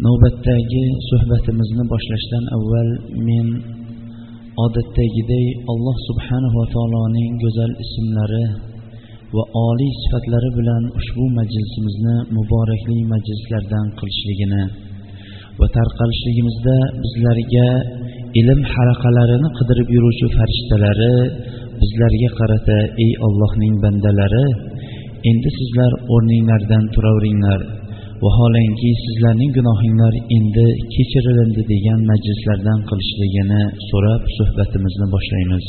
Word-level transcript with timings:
Navbatdagi 0.00 0.84
suhbatimizni 1.08 1.84
boshlashdan 1.92 2.44
avval 2.56 2.90
men 3.28 3.48
odatdagiday 4.64 5.46
alloh 5.72 5.96
subhanahu 6.08 6.56
va 6.60 6.66
taoloning 6.74 7.32
go'zal 7.42 7.72
ismlari 7.84 8.46
va 9.36 9.44
oliy 9.68 9.92
sifatlari 10.02 10.50
bilan 10.58 10.82
ushbu 10.98 11.24
majlisimizni 11.38 12.16
muborakli 12.36 12.98
majlislardan 13.12 13.86
qilishligini 13.98 14.62
va 15.60 15.66
tarqalishligimizda 15.76 16.76
bizlarga 17.02 17.68
ilm 18.40 18.60
halaqalarini 18.72 19.48
qidirib 19.58 19.88
yuruvchi 19.96 20.26
farishtalari 20.36 21.14
bizlarga 21.80 22.30
qarata 22.38 22.78
ey 23.04 23.12
ollohning 23.26 23.74
bandalari 23.84 24.46
endi 25.30 25.50
sizlar 25.58 25.92
o'rninglardan 26.14 26.84
turaveringlar. 26.94 27.81
Vaholanki 28.24 28.90
sizlarning 29.04 29.52
gunohinglar 29.58 30.14
endi 30.36 30.66
kechirilindi 30.94 31.62
degan 31.72 32.00
majlislardan 32.10 32.80
qilishligini 32.88 33.62
so'rab 33.88 34.22
suhbatimizni 34.36 35.06
boshlaymiz. 35.14 35.66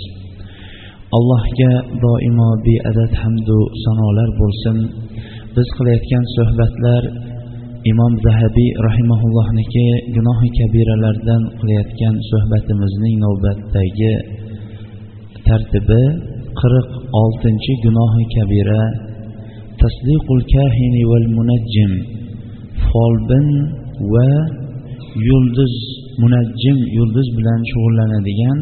Allohga 1.17 1.73
doimo 2.03 2.49
beadad 2.67 3.13
hamdu 3.23 3.57
sanolar 3.83 4.29
bo'lsin. 4.41 4.77
Biz 5.55 5.67
qilayotgan 5.77 6.25
suhbatlar 6.35 7.03
imom 7.91 8.13
zahabiy 8.25 8.71
rahimaullohniki 8.87 9.87
gunohi 10.15 10.49
kabiralardan 10.59 11.43
qilayotgan 11.59 12.15
suhbatimizning 12.29 13.15
navbatdagi 13.25 14.13
tartibi 15.47 16.03
qirq 16.59 16.89
oltinchi 17.21 17.73
gunohi 17.85 18.23
kabira 18.35 18.83
tasdiqul 19.81 20.41
kahini 20.53 21.03
val 21.11 21.27
munajjim. 21.37 21.93
Folbin 22.93 23.47
va 24.13 24.31
yulduz 25.27 25.75
munajjim 26.21 26.77
yulduz 26.97 27.27
bilan 27.37 27.61
shug'ullanadigan 27.71 28.59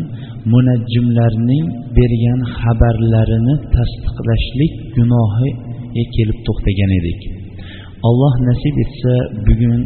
munajjimlarning 0.54 1.66
bergan 1.98 2.40
xabarlarini 2.58 3.56
tasdiqlashlik 3.76 4.74
gunohiga 4.96 5.72
e 6.00 6.04
kelib 6.16 6.40
to'xtagan 6.48 6.92
edik. 7.00 7.20
Alloh 8.08 8.34
nasib 8.48 8.76
etsa 8.86 9.14
bugun 9.48 9.82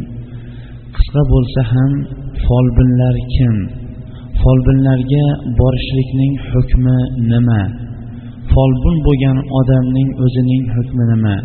qisqa 0.96 1.22
bo'lsa 1.32 1.60
ham 1.72 1.92
folbinlar 2.46 3.16
kim? 3.34 3.54
Folbinlarga 4.42 5.26
borishlikning 5.60 6.34
hukmi 6.50 6.98
nima? 7.32 7.62
Folbin 8.52 8.96
bo'lgan 9.06 9.38
odamning 9.58 10.08
o'zining 10.24 10.64
hukmi 10.76 11.04
nima? 11.12 11.36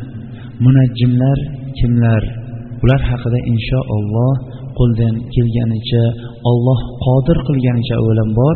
Munajjimlar 0.65 1.37
kimlar? 1.79 2.23
Ular 2.83 3.01
haqida 3.11 3.39
inshaalloh 3.53 4.33
qo'ldan 4.79 5.15
kelganicha 5.35 6.03
olloh 6.51 6.79
qodir 7.05 7.37
qilganicha 7.47 7.93
avvalambor 8.01 8.55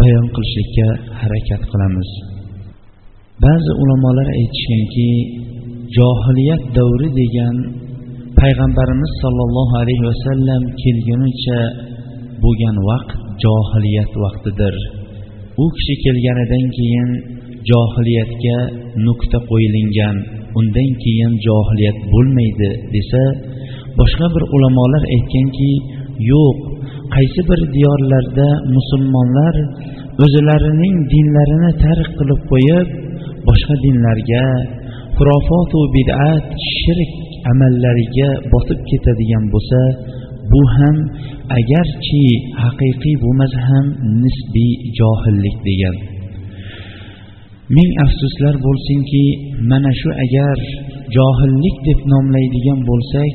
bayon 0.00 0.26
qilishlikka 0.34 0.88
harakat 1.20 1.62
qilamiz. 1.72 2.10
Ba'zi 3.44 3.72
ulamolar 3.82 4.28
aytishganki 4.40 5.08
johiliyat 5.96 6.62
davri 6.78 7.08
degan 7.20 7.56
payg'ambarimiz 8.40 9.12
sollallohu 9.22 9.74
alayhi 9.82 10.04
vasallam 10.10 10.62
kelgunicha 10.82 11.60
bo'lgan 12.42 12.76
vaqt 12.90 13.10
johiliyat 13.44 14.12
vaqtidir. 14.24 14.74
U 15.62 15.64
kishi 15.76 15.94
kelganidan 16.04 16.64
keyin 16.76 17.10
johiliyatga 17.70 18.58
nuqta 19.06 19.38
qo'yilingan. 19.50 20.16
Undan 20.58 20.90
keyin 21.02 21.32
johiliyat 21.46 21.98
bo'lmaydi 22.12 22.70
desa 22.94 23.22
boshqa 23.98 24.26
bir 24.34 24.44
ulamolar 24.56 25.02
aytganki 25.16 25.72
yo'q 26.32 26.56
qaysi 27.14 27.40
bir 27.50 27.60
diyorlarda 27.76 28.48
musulmonlar 28.76 29.54
o'zlarining 30.24 30.96
dinlarini 31.12 31.70
tark 31.84 32.08
qilib 32.18 32.40
qo'yib 32.52 32.88
boshqa 33.48 33.74
dinlarga 33.84 34.46
xurofotu 35.16 35.80
bid'at 35.96 36.46
shirk 36.76 37.12
amallariga 37.52 38.30
botib 38.52 38.80
ketadigan 38.90 39.44
bo'lsa 39.54 39.80
bu 40.52 40.62
ham 40.76 40.96
agarchi 41.58 42.24
haqiqiy 42.62 43.16
bo'lmasa 43.24 43.58
ham 43.68 43.86
nisbiy 44.22 44.72
johillik 44.98 45.56
degan. 45.68 45.96
Ming 47.76 47.90
afsuslar 48.04 48.54
bo'lsinki 48.66 49.24
mana 49.70 49.92
shu 50.00 50.10
agar 50.24 50.58
johillik 51.16 51.76
deb 51.88 52.00
nomlaydigan 52.12 52.80
bo'lsak 52.90 53.34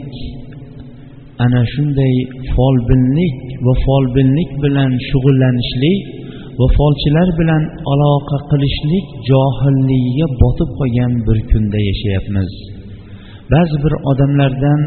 ana 1.46 1.62
shunday 1.73 2.16
folbinlik 2.56 3.38
va 3.66 3.73
folbinlik 3.85 4.51
bilan 4.63 4.91
shug'ullanishlik 5.09 6.01
va 6.59 6.68
folchilar 6.78 7.29
bilan 7.40 7.63
aloqa 7.94 8.38
qilishlik 8.51 9.06
johilligiga 9.29 10.28
botib 10.41 10.69
qolgan 10.79 11.12
bir 11.28 11.38
kunda 11.52 11.79
yashayapmiz. 11.90 12.52
Ba'zi 13.53 13.78
bir 13.84 13.94
odamlardan 14.12 14.81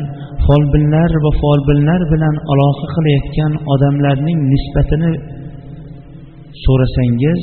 folbinlar 0.46 1.10
va 1.24 1.32
folbinlar 1.42 2.00
bilan 2.12 2.34
aloqa 2.52 2.86
qilayotgan 2.94 3.52
odamlarning 3.74 4.38
nisbatini 4.52 5.12
so'rasangiz 6.64 7.42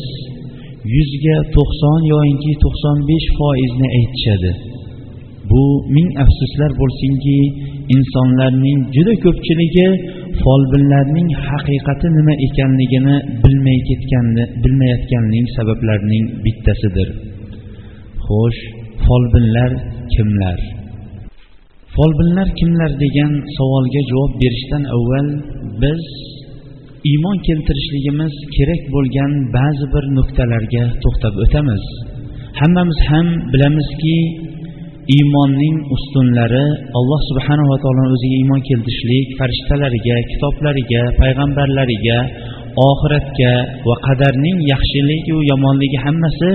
yuzga 0.94 1.38
to'qson 1.56 2.00
yoinki 2.13 2.51
to'qson 2.63 2.97
besh 3.09 3.28
foizni 3.38 3.88
aytishadi. 4.00 4.51
Bu 5.50 5.63
ming 5.96 6.09
afsuslar 6.23 6.72
bo'lsinki 6.81 7.38
insonlarning 7.96 8.79
juda 8.96 9.13
ko'pchiligi 9.25 9.88
folbinlarning 10.41 11.29
haqiqati 11.50 12.07
nima 12.18 12.34
ekanligini 12.47 13.16
bilmay 13.44 13.79
ketganni 13.90 14.44
bilmayotganning 14.63 15.46
sabablarining 15.57 16.25
bittasidir. 16.46 17.09
Xo'sh 18.25 18.62
folbinlar 19.06 19.72
kimlar? 20.13 20.59
Folbinlar 21.96 22.47
kimlar 22.59 22.91
degan 23.03 23.31
savolga 23.57 24.02
javob 24.12 24.31
berishdan 24.41 24.84
avval 24.96 25.28
biz 25.81 26.02
iymon 27.11 27.38
keltirishligimiz 27.47 28.33
kerak 28.55 28.83
bo'lgan 28.95 29.31
ba'zi 29.57 29.85
bir 29.93 30.03
nuqtalarga 30.17 30.83
to'xtab 31.03 31.33
o'tamiz. 31.43 31.83
Hammamiz 32.59 32.99
ham 33.09 33.27
bilamizki 33.53 34.17
iymonning 35.16 35.75
ustunlari 35.95 36.66
alloh 36.97 37.21
subhanava 37.29 37.75
taoloni 37.83 38.11
o'ziga 38.17 38.38
iymon 38.41 38.61
keltirishlik 38.69 39.27
farishtalariga 39.39 40.16
kitoblariga 40.31 41.01
payg'ambarlariga 41.21 42.19
oxiratga 42.89 43.53
va 43.87 43.95
qadarning 44.07 44.57
yaxshiligu 44.73 45.37
yomonligi 45.51 45.99
hammasi 46.05 46.49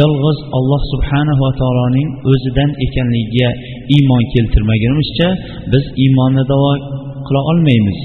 yolg'iz 0.00 0.38
alloh 0.58 0.82
subhanava 0.92 1.48
taoloning 1.60 2.08
o'zidan 2.32 2.70
ekanligiga 2.86 3.48
iymon 3.96 4.22
keltirmagunimizcha 4.34 5.28
biz 5.72 5.84
iymonni 6.04 6.44
davo 6.52 6.72
qila 7.26 7.40
olmaymiz. 7.50 7.98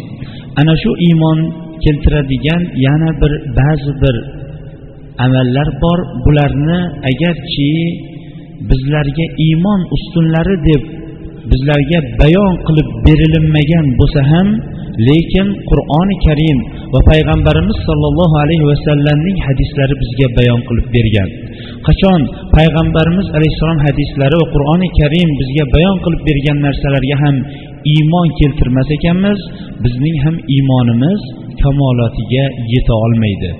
Ana 0.59 0.74
shu 0.81 0.91
iymon 1.08 1.40
keltiradigan 1.84 2.62
yana 2.85 3.12
bir 3.22 3.32
ba'zi 3.59 3.91
bir 4.02 4.16
amallar 5.26 5.70
bor. 5.84 6.00
Bularni 6.26 6.79
agarchi 7.09 7.72
bizlarga 8.70 9.26
iymon 9.46 9.82
ustunlari 9.96 10.56
deb 10.70 10.84
bizlarga 11.52 12.00
bayon 12.22 12.53
qilib 12.68 12.90
berilinmagan 13.06 13.85
bo'lsa 14.00 14.22
ham 14.32 14.47
lekin 15.08 15.47
qur'oni 15.70 16.16
karim 16.26 16.58
va 16.94 17.00
payg'ambarimiz 17.12 17.78
sollallohu 17.88 18.35
alayhi 18.44 18.66
vasallamning 18.72 19.38
hadislari 19.47 19.96
bizga 20.03 20.28
bayon 20.38 20.59
qilib 20.68 20.88
bergan. 20.96 21.30
Qachon 21.88 22.22
payg'ambarimiz 22.58 23.28
alayhissalom 23.38 23.80
hadislari 23.88 24.35
va 24.41 24.47
qur'oni 24.56 24.88
karim 25.00 25.30
bizga 25.41 25.66
bayon 25.76 25.97
qilib 26.06 26.22
bergan 26.30 26.58
narsalarga 26.66 27.16
ham 27.23 27.35
iymon 27.91 28.28
keltirmas 28.39 28.89
ekanmiz 28.97 29.39
bizning 29.84 30.17
ham 30.25 30.35
iymonimiz 30.55 31.22
kamolotiga 31.61 32.45
yeta 32.73 32.93
olmaydi. 33.05 33.51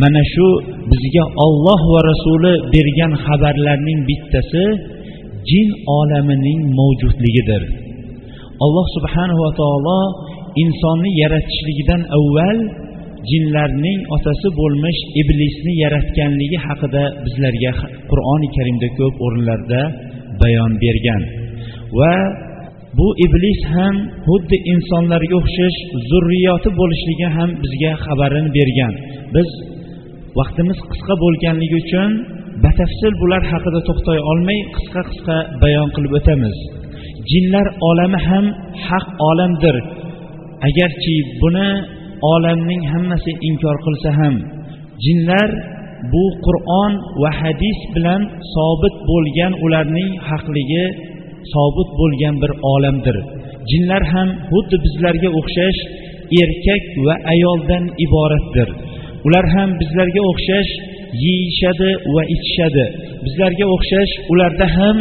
Mana 0.00 0.22
shu 0.32 0.46
bizga 0.90 1.24
olloh 1.44 1.80
va 1.92 2.00
rasuli 2.10 2.52
bergan 2.74 3.12
xabarlarning 3.24 4.00
bittasi 4.08 4.64
jin 5.50 5.68
olamining 5.98 6.60
mavjudligidir. 6.78 7.62
Alloh 8.64 8.86
subhanava 8.96 9.48
taolo 9.60 10.00
insonni 10.62 11.10
yaratishligidan 11.22 12.02
avval 12.18 12.58
jinlarning 13.30 14.00
otasi 14.16 14.48
bo'lmish 14.60 15.00
iblisni 15.20 15.72
yaratganligi 15.84 16.58
haqida 16.66 17.02
bizlarga 17.24 17.72
qur'oni 18.10 18.48
karimda 18.56 18.88
ko'p 18.98 19.14
o'rinlarda 19.26 19.82
bayon 20.42 20.72
bergan 20.84 21.22
va 21.98 22.14
bu 22.98 23.08
iblis 23.24 23.60
ham 23.74 23.96
xuddi 24.26 24.56
insonlarga 24.72 25.36
o'xshash 25.40 25.78
zurriyoti 26.10 26.70
bo'lishligi 26.80 27.28
ham 27.36 27.50
bizga 27.62 27.92
xabarini 28.04 28.50
bergan. 28.58 28.94
Biz 29.34 29.48
vaqtimiz 30.38 30.78
qisqa 30.90 31.14
bo'lganligi 31.24 31.76
uchun 31.84 32.10
batafsil 32.64 33.12
bular 33.22 33.42
haqida 33.52 33.80
to'xtay 33.88 34.18
olmay 34.30 34.58
qisqa 34.76 35.02
qisqa 35.10 35.36
bayon 35.62 35.88
qilib 35.94 36.12
o'tamiz. 36.18 36.56
Jinlar 37.30 37.66
olami 37.88 38.20
ham 38.28 38.46
haq 38.88 39.06
olamdir. 39.30 39.76
Agarchi 40.68 41.16
buni 41.40 41.70
olamning 42.34 42.82
hammasi 42.92 43.32
inkor 43.48 43.76
qilsa 43.86 44.10
ham 44.20 44.34
jinlar 45.04 45.48
bu 46.12 46.24
qur'on 46.46 46.92
va 47.22 47.30
hadis 47.40 47.78
bilan 47.94 48.22
sobit 48.54 48.94
bo'lgan 49.10 49.52
ularning 49.64 50.10
haqligi 50.28 50.84
sobit 51.52 51.90
bo'lgan 52.00 52.34
bir 52.42 52.52
olamdir. 52.72 53.16
Jinlar 53.70 54.02
ham 54.12 54.28
xuddi 54.50 54.76
bizlarga 54.84 55.28
o'xshash 55.40 55.80
erkak 56.42 56.84
va 57.06 57.14
ayoldan 57.34 57.84
iboratdir. 58.04 58.68
Ular 59.26 59.46
ham 59.54 59.70
bizlarga 59.80 60.22
o'xshash 60.30 60.70
yeyishadi 61.24 61.90
va 62.14 62.22
ichishadi. 62.34 62.86
Bizlarga 63.24 63.66
o'xshash 63.74 64.12
ularda 64.32 64.66
ham 64.78 64.96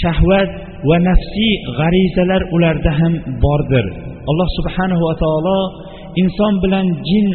shahvat 0.00 0.50
va 0.88 0.96
nafsiy 1.08 1.52
g'arizalar 1.78 2.42
ularda 2.56 2.92
ham 3.00 3.12
bordir. 3.44 3.86
Alloh 4.30 4.48
subhanahu 4.58 5.02
va 5.08 5.14
taolo 5.22 5.60
inson 6.22 6.54
bilan 6.64 6.86
jin 7.08 7.26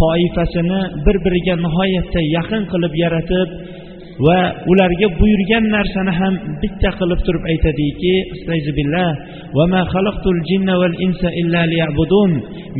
toifasini 0.00 0.82
bir 1.04 1.16
biriga 1.24 1.54
nihoyatda 1.64 2.20
yaqin 2.36 2.62
qilib 2.72 2.94
yaratib 3.04 3.48
va 4.26 4.38
ularga 4.70 5.08
buyurgan 5.20 5.64
narsani 5.76 6.12
ham 6.20 6.34
bitta 6.62 6.90
qilib 6.98 7.20
turib 7.26 7.44
aytadiki 7.52 8.14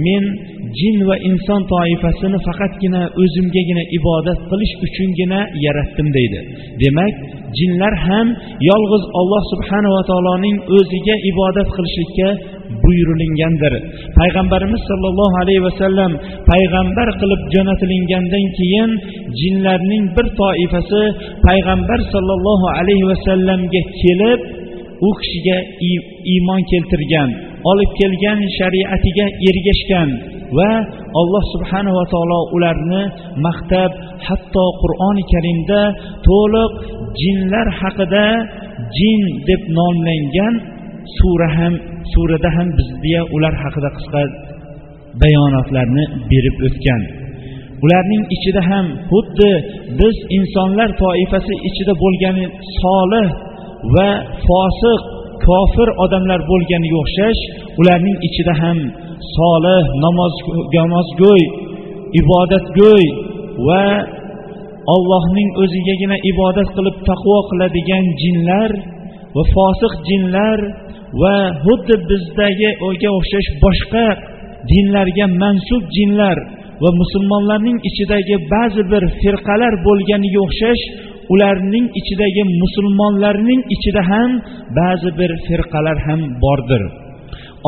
men 0.06 0.24
jin 0.78 0.96
va 1.08 1.16
inson 1.30 1.60
toifasini 1.72 2.38
faqatgina 2.46 3.02
o'zimgagina 3.22 3.82
ibodat 3.98 4.38
qilish 4.50 4.74
uchungina 4.86 5.40
yaratdim 5.64 6.08
deydi. 6.16 6.40
Demak 6.82 7.14
jinlar 7.58 7.94
ham 8.06 8.26
yolg'iz 8.70 9.04
olloh 9.20 9.42
subhanava 9.52 10.00
taoloning 10.10 10.56
o'ziga 10.76 11.16
ibodat 11.30 11.68
qilishlikka 11.76 12.28
buyurilingandir. 12.82 13.74
Payg'ambarimiz 14.18 14.82
sollallohu 14.90 15.36
alayhi 15.42 15.62
vasallam 15.68 16.12
payg'ambar 16.50 17.08
qilib 17.20 17.42
jo'natilingandan 17.54 18.44
keyin 18.58 18.90
jinlarning 19.40 20.04
bir 20.16 20.26
toifasi 20.40 21.02
payg'ambar 21.46 22.00
sollallohu 22.12 22.66
alayhi 22.78 23.04
vasallamga 23.12 23.82
kelib 24.02 24.40
u 25.08 25.10
kishiga 25.20 25.58
iymon 26.32 26.60
keltirgan 26.70 27.30
olib 27.70 27.90
kelgan 28.00 28.38
shariatiga 28.58 29.26
ergashgan 29.48 30.10
va 30.58 30.72
alloh 31.20 31.44
subhanava 31.54 32.02
taolo 32.12 32.40
ularni 32.56 33.02
maqtab 33.46 33.90
hatto 34.26 34.64
qur'oni 34.82 35.24
karimda 35.32 35.82
to'liq 36.28 36.72
jinlar 37.20 37.66
haqida 37.80 38.26
jin 38.98 39.20
deb 39.48 39.62
nomlangan 39.78 40.54
sura 41.16 41.48
ham 41.56 41.74
surada 42.12 42.50
ham 42.56 42.68
bizga 42.78 43.20
ular 43.36 43.54
haqida 43.62 43.90
qisqa 43.96 44.22
bayonotlarni 45.22 46.04
berib 46.30 46.56
o'tgan. 46.66 47.02
Ularning 47.84 48.22
ichida 48.36 48.62
ham 48.70 48.86
xuddi 49.10 49.52
biz 50.00 50.16
insonlar 50.38 50.88
toifasi 51.02 51.54
ichida 51.68 51.94
bo'lgani 52.02 52.46
solih 52.82 53.28
va 53.94 54.10
fosiq 54.46 55.00
kofir 55.46 55.88
odamlar 56.04 56.40
bo'lganiga 56.50 56.96
o'xshash 57.02 57.40
ularning 57.80 58.16
ichida 58.28 58.54
ham 58.62 58.78
solih 59.36 59.82
namoz 60.04 60.34
namozgo'y 60.76 61.44
ibodatgo'y 62.20 63.06
va 63.68 63.84
ollohning 64.94 65.50
o'zigagina 65.62 66.16
ibodat 66.32 66.68
qilib 66.76 66.96
taqvo 67.08 67.38
qiladigan 67.50 68.04
jinlar 68.22 68.70
va 69.34 69.42
fosiq 69.56 69.92
jinlar 70.08 70.58
va 71.22 71.36
xuddi 71.64 71.94
bizdagi 72.10 72.70
o'ga 72.88 73.10
o'xshash 73.18 73.48
boshqa 73.64 74.06
dinlarga 74.70 75.26
mansub 75.42 75.82
jinlar 75.96 76.38
va 76.82 76.90
musulmonlarning 77.00 77.78
ichidagi 77.88 78.36
ba'zi 78.54 78.82
bir 78.92 79.02
firqalar 79.20 79.72
bo'lganiga 79.86 80.40
o'xshash 80.46 80.82
ularning 81.32 81.86
ichidagi 82.00 82.42
musulmonlarning 82.62 83.60
ichida 83.74 84.02
ham 84.10 84.30
ba'zi 84.80 85.10
bir 85.18 85.30
firqalar 85.46 85.96
ham 86.06 86.20
bordir. 86.44 86.82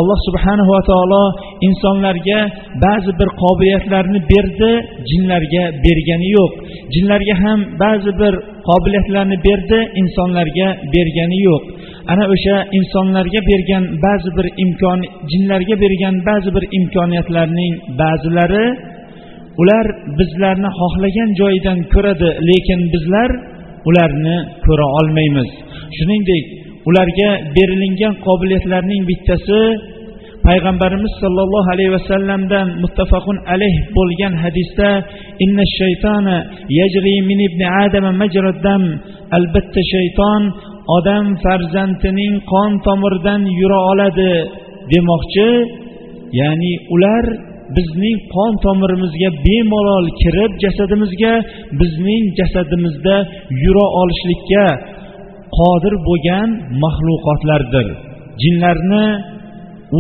Alloh 0.01 0.19
subhanahu 0.29 0.71
va 0.77 0.83
taolo 0.91 1.25
insonlarga 1.69 2.41
ba'zi 2.85 3.13
bir 3.21 3.29
qobiliyatlarni 3.43 4.21
berdi 4.33 4.73
jinlarga 5.11 5.65
bergani 5.85 6.29
yo'q. 6.37 6.53
Jinlarga 6.95 7.35
ham 7.45 7.59
ba'zi 7.83 8.13
bir 8.21 8.35
qobiliyatlarni 8.69 9.37
berdi 9.49 9.79
insonlarga 10.01 10.69
bergani 10.95 11.39
yo'q. 11.49 11.63
Ana 12.13 12.25
o'sha 12.35 12.57
insonlarga 12.79 13.41
bergan 13.51 13.85
ba'zi 14.05 14.31
bir 14.39 14.47
imkon 14.65 15.01
jinlarga 15.31 15.75
bergan 15.85 16.15
ba'zi 16.29 16.51
bir 16.57 16.65
imkoniyatlarning 16.79 17.73
ba'zilari 18.01 18.67
ular 19.61 19.87
bizlarni 20.19 20.71
xohlagan 20.79 21.31
joyidan 21.41 21.79
ko'radi 21.95 22.29
lekin 22.51 22.81
bizlar 22.95 23.31
ularni 23.89 24.37
ko'ra 24.67 24.87
olmaymiz. 24.99 25.51
Shuningdek 25.97 26.45
ularga 26.89 27.31
berilingan 27.57 28.15
qobiliyatlarning 28.27 29.03
bittasi 29.11 29.61
payg'ambarimiz 30.47 31.13
sollallohu 31.23 31.69
alayhi 31.75 31.93
vasallamdan 31.99 32.67
muttafaqun 32.83 33.37
alayh 33.55 33.77
bo'lgan 33.97 34.35
hadisda 34.45 34.89
inna 35.45 35.65
shaytona 35.79 36.37
yajri 36.79 37.15
min 37.29 37.39
ibni 37.49 37.67
adama 37.85 38.11
majraddam 38.23 38.83
albatta 39.37 39.81
shayton 39.95 40.43
odam 40.97 41.25
farzandining 41.45 42.35
qon 42.53 42.71
tomiridan 42.87 43.43
yura 43.61 43.81
oladi. 43.93 44.35
Demoqchi 44.93 45.51
ya'ni 46.41 46.73
ular 46.95 47.25
bizning 47.77 48.19
qon 48.35 48.53
tomirimizga 48.65 49.31
bemalol 49.47 50.07
kirib 50.23 50.53
jasadimizga 50.65 51.35
bizning 51.81 52.25
jasadimizda 52.39 53.17
yura 53.65 53.87
olishlikka 54.01 54.67
qodir 55.59 55.95
bo'lgan 56.09 56.49
maxluqotlardir. 56.85 57.87
Jinlarni 58.43 59.07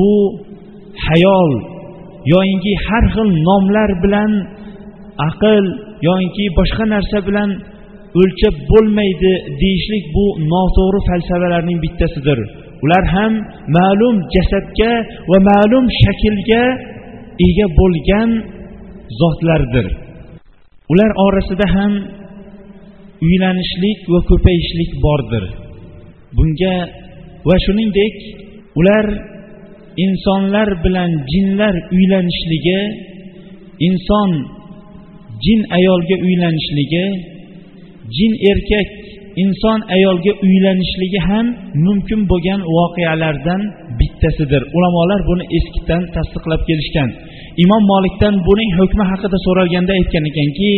u 0.04 0.06
hayol 1.06 1.52
yoyinki 2.32 2.72
har 2.86 3.04
xil 3.14 3.28
nomlar 3.48 3.90
bilan 4.04 4.32
aql 5.28 5.64
yoyinki 6.08 6.44
boshqa 6.58 6.84
narsa 6.94 7.18
bilan 7.28 7.50
o'lchab 8.20 8.54
bo'lmaydi 8.70 9.32
deyishlik 9.62 10.04
bu 10.16 10.26
noto'g'ri 10.52 11.00
falsafalarning 11.08 11.78
bittasidir. 11.84 12.38
Ular 12.84 13.04
ham 13.14 13.32
ma'lum 13.76 14.16
jasadga 14.34 14.92
va 15.30 15.38
ma'lum 15.50 15.84
shaklga 16.02 16.64
ega 17.46 17.66
bo'lgan 17.80 18.30
zotlardir. 19.20 19.86
Ular 20.92 21.10
orasida 21.26 21.66
ham 21.76 21.92
uylanishlik 23.26 23.98
va 24.12 24.20
ko'payishlik 24.30 24.90
bordir. 25.04 25.44
Bunga 26.36 26.76
va 27.48 27.56
shuningdek 27.64 28.14
ular 28.80 29.06
insonlar 30.04 30.68
bilan 30.84 31.10
jinlar 31.32 31.74
uylanishligi 31.96 32.80
inson 33.88 34.30
jin 35.44 35.60
ayolga 35.78 36.16
uylanishligi 36.26 37.06
jin 38.16 38.32
erkak 38.50 38.88
inson 39.44 39.80
ayolga 39.96 40.32
uylanishligi 40.46 41.20
ham 41.28 41.46
mumkin 41.86 42.20
bo'lgan 42.30 42.60
voqealardan 42.76 43.60
bittasidir. 43.98 44.62
Ulamolar 44.76 45.20
buni 45.30 45.44
eskidan 45.58 46.02
tasdiqlab 46.14 46.62
kelishgan. 46.68 47.08
Imom 47.64 47.82
molikdan 47.92 48.34
buning 48.48 48.70
hukmi 48.80 49.04
haqida 49.12 49.38
so'ralganda 49.46 49.92
aytgan 49.98 50.24
ekanki 50.30 50.72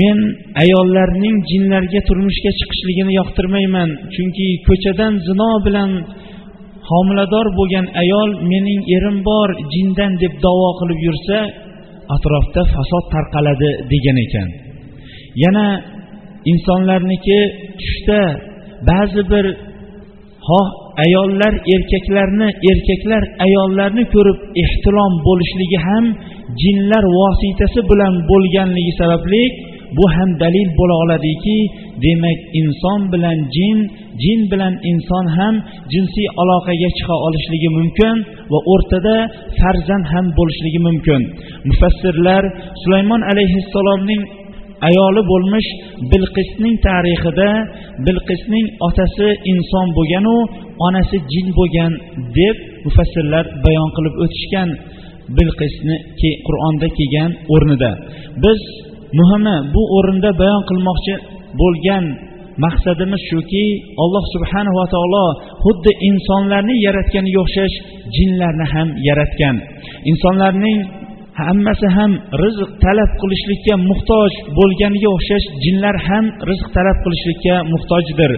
men 0.00 0.18
ayollarning 0.62 1.36
jinlarga 1.50 2.00
turmushga 2.08 2.50
chiqishligini 2.58 3.12
yoqtirmayman 3.20 3.90
chunki 4.14 4.46
ko'chadan 4.68 5.12
zino 5.26 5.50
bilan 5.66 5.90
homilador 6.90 7.46
bo'lgan 7.58 7.86
ayol 8.02 8.30
mening 8.50 8.80
erim 8.96 9.18
bor 9.28 9.48
jindan 9.74 10.12
deb 10.22 10.34
davo 10.44 10.70
qilib 10.80 11.00
yursa 11.06 11.38
atrofda 12.16 12.62
fasod 12.74 13.04
tarqaladi 13.14 13.70
degan 13.92 14.16
ekan. 14.26 14.48
Yana 15.44 15.66
insonlarniki 16.52 17.38
tushda 17.80 18.20
ba'zi 18.90 19.22
bir 19.32 19.44
xoh 20.48 20.68
ayollar 21.04 21.54
erkaklarni 21.74 22.48
erkaklar 22.70 23.22
ayollarni 23.46 24.04
ko'rib 24.14 24.38
ehtilom 24.62 25.12
bo'lishligi 25.26 25.78
ham 25.86 26.04
jinlar 26.62 27.04
vositasi 27.18 27.80
bilan 27.90 28.14
bo'lganligi 28.30 28.92
sababli 29.00 29.42
bu 29.96 30.04
ham 30.14 30.30
dalil 30.42 30.68
bo'la 30.78 30.94
oladiki 31.04 31.58
demak 32.04 32.38
inson 32.60 33.00
bilan 33.12 33.38
jin 33.56 33.78
jin 34.22 34.40
bilan 34.50 34.74
inson 34.90 35.26
ham 35.36 35.54
jinsiy 35.92 36.28
aloqaga 36.42 36.88
chiqa 36.98 37.16
olishligi 37.26 37.68
mumkin 37.78 38.16
va 38.52 38.58
o'rtada 38.72 39.16
farzand 39.58 40.04
ham 40.12 40.26
bo'lishligi 40.38 40.80
mumkin. 40.88 41.20
Mufassirlar 41.68 42.42
sulaymon 42.82 43.22
alayhissalomning 43.30 44.22
ayoli 44.88 45.22
bo'lmish 45.32 45.68
bilqisning 46.12 46.76
tarixida 46.86 47.50
bilqisning 48.06 48.66
otasi 48.88 49.28
inson 49.52 49.86
bo'lganu 49.98 50.36
onasi 50.86 51.16
jin 51.32 51.46
bo'lgan 51.58 51.92
deb 52.38 52.56
mufassirlar 52.86 53.44
bayon 53.64 53.88
qilib 53.96 54.14
o'tishgan 54.24 54.68
bilqisni 55.38 55.96
qur'onda 56.46 56.88
kelgan 56.98 57.30
o'rnida. 57.54 57.90
Biz 58.44 58.60
muhimi 59.18 59.56
bu 59.74 59.82
o'rinda 59.96 60.30
bayon 60.40 60.62
qilmoqchi 60.68 61.14
bo'lgan 61.60 62.04
maqsadimiz 62.64 63.22
shuki 63.30 63.64
alloh 64.02 64.24
subhanava 64.34 64.84
taolo 64.94 65.26
xuddi 65.64 65.92
insonlarni 66.10 66.74
yaratganga 66.86 67.38
o'xshash 67.44 67.74
jinlarni 68.16 68.66
ham 68.74 68.88
yaratgan. 69.08 69.56
Insonlarning 70.10 70.78
hammasi 71.42 71.88
ham 71.96 72.12
rizq 72.42 72.70
talab 72.84 73.10
qilishlikka 73.20 73.74
muhtoj 73.90 74.32
bo'lganiga 74.58 75.08
o'xshash 75.16 75.46
jinlar 75.64 75.96
ham 76.08 76.24
rizq 76.48 76.66
talab 76.76 76.98
qilishlikka 77.04 77.54
muhtojdir. 77.72 78.32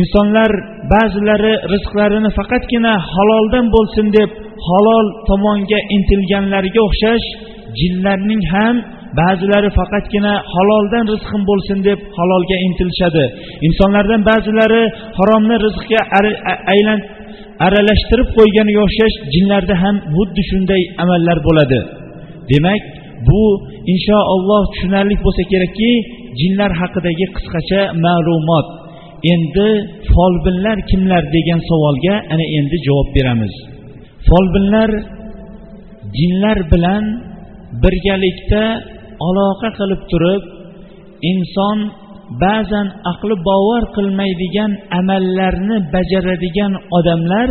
Insonlar 0.00 0.50
ba'zilari 0.92 1.54
rizqlarini 1.72 2.30
faqatgina 2.38 2.92
haloldan 3.12 3.66
bo'lsin 3.74 4.06
deb 4.18 4.30
halol 4.68 5.06
tomonga 5.28 5.80
intilganlariga 5.96 6.80
o'xshash 6.88 7.26
jinlarning 7.80 8.42
ham 8.54 8.76
ba'zilari 9.20 9.70
faqatgina 9.78 10.32
haloldan 10.54 11.04
rizqim 11.12 11.42
bo'lsin 11.50 11.78
deb 11.88 11.98
halolga 12.18 12.56
intilishadi. 12.66 13.24
Insonlardan 13.68 14.22
ba'zilari 14.30 14.82
haromni 15.18 15.56
rizqga 15.66 16.00
aylan 16.72 17.00
aralashtirib 17.66 18.28
qo'yganiga 18.38 18.80
o'xshash 18.86 19.16
jinlarda 19.34 19.74
ham 19.82 19.96
xuddi 20.16 20.42
shunday 20.50 20.82
amallar 21.02 21.38
bo'ladi. 21.48 21.80
Demak 22.52 22.82
bu 23.28 23.42
inshaalloh 23.92 24.62
tushunarli 24.72 25.16
bo'lsa 25.24 25.42
kerakki 25.52 25.90
jinlar 26.40 26.70
haqidagi 26.80 27.26
qisqacha 27.36 27.80
ma'lumot. 28.06 28.68
Endi 29.32 29.68
folbinlar 30.12 30.78
kimlar 30.90 31.22
degan 31.36 31.60
savolga 31.70 32.14
ana 32.32 32.46
endi 32.58 32.76
javob 32.86 33.08
beramiz. 33.16 33.54
Folbinlar 34.28 34.90
jinlar 36.18 36.58
bilan 36.72 37.04
birgalikda 37.82 38.62
aloqa 39.28 39.68
qilib 39.78 40.02
turib 40.10 40.42
inson 41.32 41.78
ba'zan 42.44 42.86
aqli 43.12 43.34
bovar 43.48 43.82
qilmaydigan 43.96 44.70
amallarni 45.00 45.76
bajaradigan 45.94 46.72
odamlar 46.98 47.48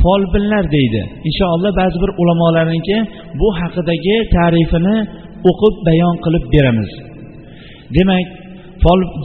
folbinlar 0.00 0.64
deydi. 0.76 1.02
Inshaalloh 1.28 1.72
ba'zi 1.82 1.96
bir 2.02 2.10
ulamolarniki 2.22 2.96
bu 3.40 3.48
haqidagi 3.60 4.16
ta'rifini 4.34 4.96
o'qib 5.50 5.74
bayon 5.88 6.14
qilib 6.24 6.44
beramiz. 6.54 6.90
Demak 7.96 8.26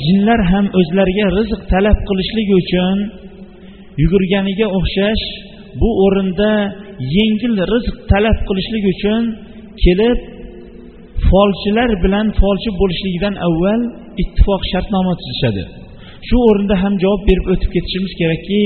jinlar 0.05 0.39
ham 0.51 0.65
o'zlariga 0.79 1.25
rizq 1.38 1.62
talab 1.71 1.98
qilishligi 2.07 2.53
uchun 2.63 2.98
yugurganiga 4.01 4.67
o'xshash 4.77 5.24
bu 5.81 5.89
o'rinda 6.05 6.51
yengil 7.15 7.53
rizq 7.74 7.95
talab 8.12 8.38
qilishlik 8.48 8.86
uchun 8.93 9.21
kelib 9.83 10.19
folchilar 11.28 11.92
bilan 12.04 12.28
folchi 12.40 12.70
bo'lishligidan 12.80 13.36
avval 13.48 13.82
ittifoq 14.24 14.62
shartnoma 14.72 15.14
tuzishadi. 15.22 15.64
Shu 16.28 16.38
o'rinda 16.50 16.76
ham 16.84 16.94
javob 17.04 17.22
berib 17.30 17.46
o'tib 17.54 17.70
ketishimiz 17.76 18.14
kerakki 18.22 18.62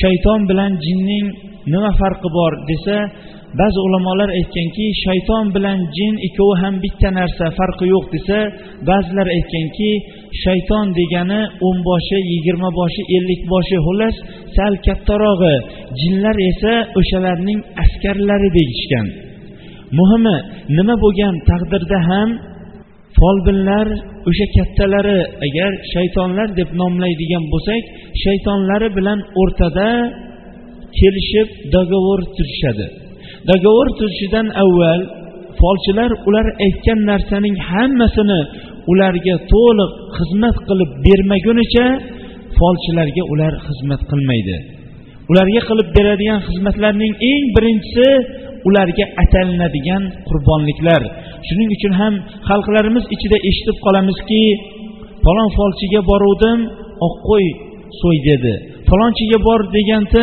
shayton 0.00 0.40
bilan 0.50 0.72
jinning 0.84 1.26
nima 1.72 1.90
farqi 2.00 2.28
bor 2.38 2.52
desa 2.70 2.96
ba'zi 3.60 3.78
ulamolar 3.86 4.30
aytganki 4.38 4.86
shayton 5.04 5.44
bilan 5.56 5.78
jin 5.96 6.14
ikkovi 6.28 6.54
ham 6.62 6.74
bitta 6.84 7.08
narsa 7.18 7.44
farqi 7.58 7.84
yo'q 7.94 8.04
desa 8.14 8.38
ba'zilar 8.88 9.28
aytganki 9.36 9.90
shayton 10.42 10.86
degani 10.98 11.40
o'n 11.66 11.78
boshi 11.88 12.18
yigirma 12.32 12.70
boshi 12.80 13.02
ellik 13.16 13.42
boshi 13.52 13.76
xullas 13.86 14.16
sal 14.56 14.74
kattarog'i 14.86 15.56
jinlar 16.00 16.36
esa 16.50 16.74
o'shalarning 17.00 17.60
askarlari 17.84 18.48
deyishgan. 18.58 19.06
Muhimi 19.98 20.36
nima 20.76 20.94
bo'lgan 21.04 21.34
taqdirda 21.50 21.98
ham 22.10 22.28
folbinlar 23.18 23.86
o'sha 24.28 24.46
kattalari 24.56 25.18
agar 25.46 25.70
shaytonlar 25.92 26.48
deb 26.60 26.68
nomlaydigan 26.80 27.44
bo'lsak 27.52 27.82
shaytonlari 28.24 28.88
bilan 28.98 29.18
o'rtada 29.40 29.88
kelishib 30.98 31.48
dogovor 31.74 32.20
tuzishadi. 32.36 32.86
Dogovor 33.50 33.88
tuzishidan 33.98 34.46
avval 34.62 35.00
folchilar 35.60 36.10
ular 36.28 36.46
aytgan 36.66 37.00
narsaning 37.10 37.56
hammasini 37.70 38.40
ularga 38.92 39.34
to'liq 39.52 39.92
xizmat 40.16 40.56
qilib 40.68 40.90
bermagunicha 41.06 41.86
folchilarga 42.58 43.22
ular 43.32 43.52
xizmat 43.66 44.00
qilmaydi. 44.10 44.56
Ularga 45.30 45.60
qilib 45.68 45.88
beradigan 45.96 46.40
xizmatlarning 46.48 47.12
eng 47.30 47.44
birinchisi 47.56 48.08
ularga 48.68 49.04
atalinadigan 49.22 50.02
qurbonliklar. 50.28 51.02
Shuning 51.48 51.70
uchun 51.76 51.92
ham 52.00 52.14
xalqlarimiz 52.48 53.04
ichida 53.14 53.38
eshitib 53.48 53.76
qolamizki 53.84 54.42
falon 55.24 55.48
folchiga 55.58 56.00
boruvdim 56.10 56.58
oq 57.06 57.14
qo'y 57.28 57.46
so'y 58.00 58.18
dedi. 58.28 58.54
Falonchiga 58.88 59.38
bor 59.46 59.60
deganda 59.76 60.22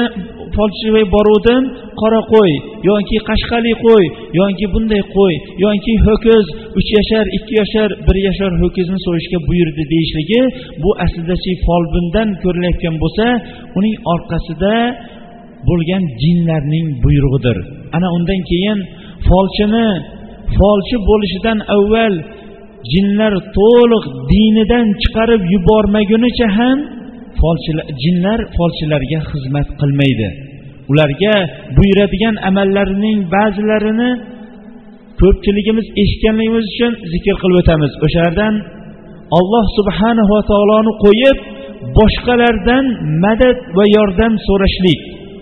folchiga 0.55 1.03
boruvdim 1.15 1.63
qora 2.01 2.21
qo'y 2.33 2.51
yoki 2.89 3.17
qashqali 3.29 3.73
qo'y 3.85 4.05
yoki 4.39 4.65
bunday 4.73 5.01
qo'y 5.15 5.33
yoki 5.65 5.93
ho'kiz 6.05 6.45
uch 6.79 6.89
yashar 6.97 7.25
ikki 7.37 7.53
yashar 7.61 7.89
bir 8.07 8.17
yashar 8.27 8.51
ho'kizni 8.61 8.99
so'yishga 9.05 9.39
buyurdi 9.47 9.83
deyishligi 9.93 10.41
bu 10.83 10.89
aslidachi 11.05 11.51
folbindan 11.65 12.29
ko'rilayotgan 12.43 12.95
bo'lsa 13.03 13.25
uning 13.79 13.95
orqasida 14.13 14.75
bo'lgan 15.69 16.03
jinlarning 16.23 16.87
buyrug'idir. 17.03 17.57
Ana 17.95 18.07
undan 18.17 18.41
keyin 18.51 18.79
folchini 19.27 19.87
folchi 20.57 20.97
bo'lishidan 21.09 21.59
avval 21.75 22.15
jinlar 22.93 23.33
to'liq 23.57 24.03
dinidan 24.31 24.85
chiqarib 25.01 25.41
yubormagunicha 25.53 26.47
ham 26.57 26.77
folchilar 27.41 27.87
jinlar 28.03 28.39
folchilarga 28.57 29.19
xizmat 29.31 29.67
qilmaydi. 29.81 30.29
Ularga 30.91 31.35
buyuradigan 31.77 32.35
amallarining 32.49 33.19
ba'zilarini 33.35 34.11
ko'pchiligimiz 35.21 35.87
eshitganligimiz 36.01 36.65
uchun 36.73 36.93
zikr 37.13 37.35
qilib 37.41 37.57
o'tamiz. 37.61 37.91
O'shalardan 38.05 38.53
alloh 39.39 39.65
subhanava 39.77 40.39
taoloni 40.51 40.93
qo'yib 41.05 41.37
boshqalardan 41.97 42.85
madad 43.23 43.57
va 43.77 43.85
yordam 43.97 44.33
so'rashlik. 44.47 45.01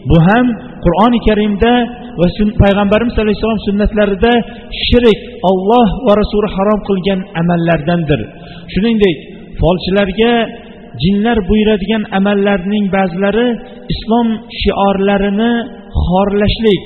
Bu 0.09 0.17
ham 0.27 0.45
qur'oni 0.85 1.19
karimda 1.27 1.73
va 2.19 2.27
payg'ambarimiz 2.63 3.15
alayhissalom 3.23 3.61
sunnatlarida 3.67 4.33
shirik 4.85 5.19
olloh 5.51 5.87
va 6.05 6.13
rasuli 6.21 6.47
harom 6.55 6.79
qilgan 6.89 7.19
amallardandir. 7.41 8.21
Shuningdek 8.73 9.17
folchilarga 9.61 10.33
jinlar 11.03 11.37
buyuradigan 11.49 12.03
amallarning 12.19 12.85
ba'zilari 12.97 13.47
islom 13.93 14.27
shiorlarini 14.61 15.53
xorlashlik 16.05 16.83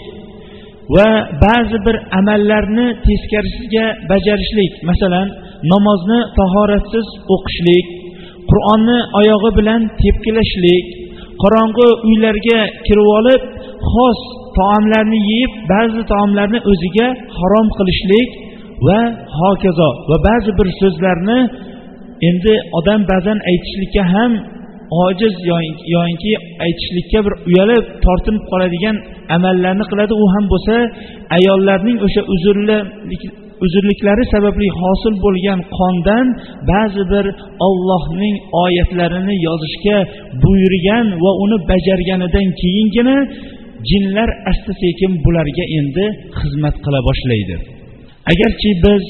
va 0.96 1.10
ba'zi 1.46 1.78
bir 1.86 1.96
amallarni 2.20 2.88
teskarisiga 3.08 3.86
bajarishlik. 4.12 4.74
Masalan 4.90 5.28
namozni 5.74 6.20
tahoratsiz 6.40 7.08
o'qishlik 7.36 7.86
qur'onni 8.52 8.98
oyog'i 9.20 9.52
bilan 9.60 9.82
tepkilashlik 10.02 10.86
qorong'i 11.44 11.88
uylarga 12.10 12.60
kirib 12.88 13.10
olib 13.20 13.42
xos 13.92 14.20
taomlarni 14.58 15.20
yeyib 15.32 15.54
ba'zi 15.74 16.02
taomlarni 16.14 16.60
o'ziga 16.72 17.08
harom 17.38 17.68
qilishlik 17.78 18.30
va 18.88 19.00
hokazo 19.40 19.90
va 20.10 20.18
ba'zi 20.30 20.52
bir 20.60 20.68
so'zlarni 20.82 21.40
endi 22.30 22.54
odam 22.80 23.02
ba'zan 23.12 23.38
aytishlikka 23.52 24.04
ham 24.14 24.32
ojiz 25.06 25.34
yoinki 25.94 26.32
aytishlikka 26.66 27.20
bir 27.26 27.34
uyalib 27.50 27.86
tortinib 28.06 28.44
qoladigan 28.52 28.96
amallarni 29.36 29.86
qiladi. 29.92 30.14
U 30.24 30.26
ham 30.34 30.46
bo'lsa 30.54 30.76
ayollarning 31.38 31.98
o'sha 32.06 32.22
uzrli 32.34 32.78
uzrliklari 33.66 34.24
sababli 34.34 34.68
hosil 34.82 35.14
bo'lgan 35.26 35.60
qondan 35.78 36.28
ba'zi 36.72 37.04
bir 37.14 37.26
ollohning 37.68 38.36
oyatlarini 38.64 39.36
yozishga 39.48 39.98
buyurgan 40.44 41.06
va 41.24 41.32
uni 41.44 41.58
bajarganidan 41.72 42.48
keyingina 42.62 43.18
jinlar 43.90 44.30
asta 44.52 44.72
sekin 44.84 45.12
bularga 45.26 45.66
endi 45.80 46.06
xizmat 46.40 46.76
qila 46.86 47.00
boshlaydi. 47.10 47.56
Agarchi 48.32 48.70
biz 48.86 49.04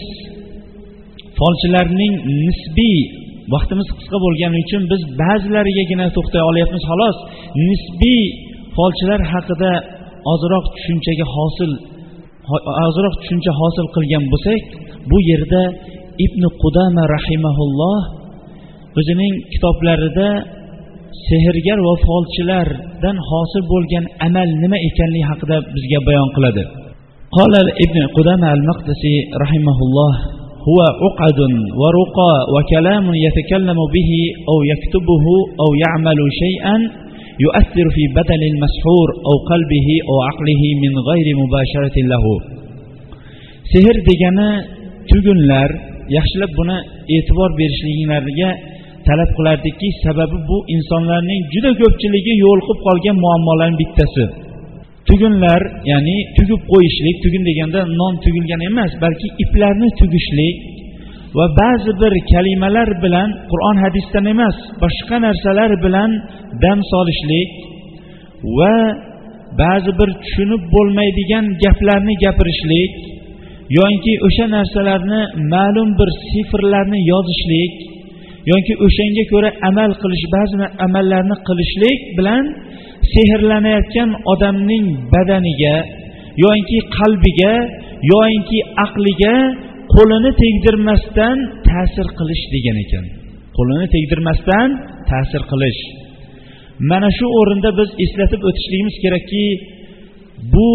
folchilarning 1.39 2.13
nisbiy 2.45 2.99
vaqtimiz 3.53 3.87
qisqa 3.97 4.17
bo'lgani 4.25 4.57
uchun 4.65 4.83
biz 4.91 5.01
ba'zilarigagina 5.21 6.05
to'xtay 6.17 6.43
olyapmiz 6.51 6.83
xolos 6.91 7.17
nisbiy 7.69 8.23
folchilar 8.77 9.21
haqida 9.33 9.71
ozroq 10.33 10.65
tushunchaga 10.75 11.25
hosil 11.35 11.71
ozroq 12.87 13.14
tushuncha 13.20 13.52
hosil 13.61 13.87
qilgan 13.94 14.25
bo'lsak 14.32 14.62
bu 15.11 15.18
yerda 15.30 15.62
ibn 16.26 16.42
qudama 16.62 17.02
rahimaulloh 17.16 18.00
o'zining 18.99 19.34
kitoblarida 19.52 20.28
sehrgar 21.28 21.78
va 21.87 21.94
folchilardan 22.06 23.16
hosil 23.30 23.62
bo'lgan 23.72 24.04
amal 24.26 24.49
nima 24.62 24.78
ekanligi 24.88 25.26
haqida 25.30 25.56
bizga 25.75 25.99
bayon 26.08 26.30
qiladi 26.37 26.64
قال 27.38 27.54
ابن 27.87 28.00
قدامة 28.16 28.49
المقدسي 28.58 29.16
رحمه 29.42 29.78
الله 29.87 30.12
هو 30.68 30.78
عقد 31.02 31.38
ورقى 31.80 32.32
وكلام 32.54 33.06
يتكلم 33.26 33.78
به 33.94 34.11
أو 34.50 34.56
يكتبه 34.72 35.25
أو 35.62 35.68
يعمل 35.84 36.18
شيئا 36.42 36.76
يؤثر 37.44 37.87
في 37.96 38.04
بدن 38.18 38.42
المسحور 38.52 39.08
أو 39.28 39.34
قلبه 39.50 39.88
أو 40.08 40.16
عقله 40.28 40.62
من 40.84 40.92
غير 41.08 41.26
مباشرة 41.42 41.96
له 42.12 42.25
sehr 43.72 43.96
degani 44.08 44.50
tugunlar 45.11 45.70
yaxshilab 46.16 46.50
buni 46.58 46.76
e'tibor 47.16 47.50
berishliklaringlarga 47.58 48.50
talab 49.06 49.30
qilardikki 49.37 49.88
sababi 50.04 50.38
bu 50.49 50.56
insonlarning 50.75 51.40
juda 51.54 51.70
ko'pchiligi 51.80 52.32
yo'liqib 52.44 52.78
qolgan 52.87 53.16
muammolarning 53.25 53.78
bittasi 53.82 54.25
tugunlar 55.08 55.61
ya'ni 55.90 56.16
tugib 56.37 56.61
qo'yishlik 56.72 57.16
tugun 57.25 57.42
deganda 57.50 57.80
non 58.00 58.14
tugilgan 58.25 58.61
emas 58.70 58.92
balki 59.04 59.28
iplarni 59.44 59.88
tugishlik 60.00 60.56
va 61.36 61.46
ba'zi 61.62 61.91
bir 62.01 62.13
kalimalar 62.34 62.89
bilan 63.03 63.29
qur'on 63.51 63.77
hadisdan 63.84 64.25
emas 64.34 64.57
boshqa 64.84 65.17
narsalar 65.25 65.72
bilan 65.86 66.12
dam 66.63 66.79
solishlik 66.91 67.50
va 68.57 68.75
ba'zi 69.62 69.91
bir 70.00 70.10
tushunib 70.24 70.62
bo'lmaydigan 70.74 71.46
gaplarni 71.63 72.13
gapirishlik 72.24 72.93
yoki 73.79 74.13
o'sha 74.27 74.46
narsalarni 74.55 75.22
ma'lum 75.53 75.89
bir 76.00 76.10
sifrlarni 76.29 77.00
yozishlik 77.12 77.74
yoki 78.51 78.74
o'shanga 78.86 79.24
ko'ra 79.31 79.50
amal 79.69 79.91
qilish 80.01 80.25
ba'zi 80.36 80.55
amallarni 80.86 81.36
qilishlik 81.48 82.00
bilan 82.17 82.43
sehrlanayotgan 83.13 84.10
odamning 84.34 84.86
badaniga 85.13 85.75
yoinki 86.43 86.79
qalbiga 86.98 87.53
yoinki 88.12 88.60
aqliga 88.86 89.36
qo'lini 89.94 90.32
tegdirmasdan 90.41 91.38
ta'sir 91.67 92.08
qilish 92.20 92.44
degan 92.53 92.77
ekan. 92.84 93.06
Qo'lini 93.58 93.88
tegdirmasdan 93.96 94.70
ta'sir 95.10 95.41
qilish. 95.51 95.82
Mana 96.89 97.10
shu 97.17 97.25
o'rinda 97.39 97.70
biz 97.79 97.89
eslatib 98.06 98.41
o'tishligimiz 98.50 98.96
kerakki 99.03 99.46
bu 100.53 100.70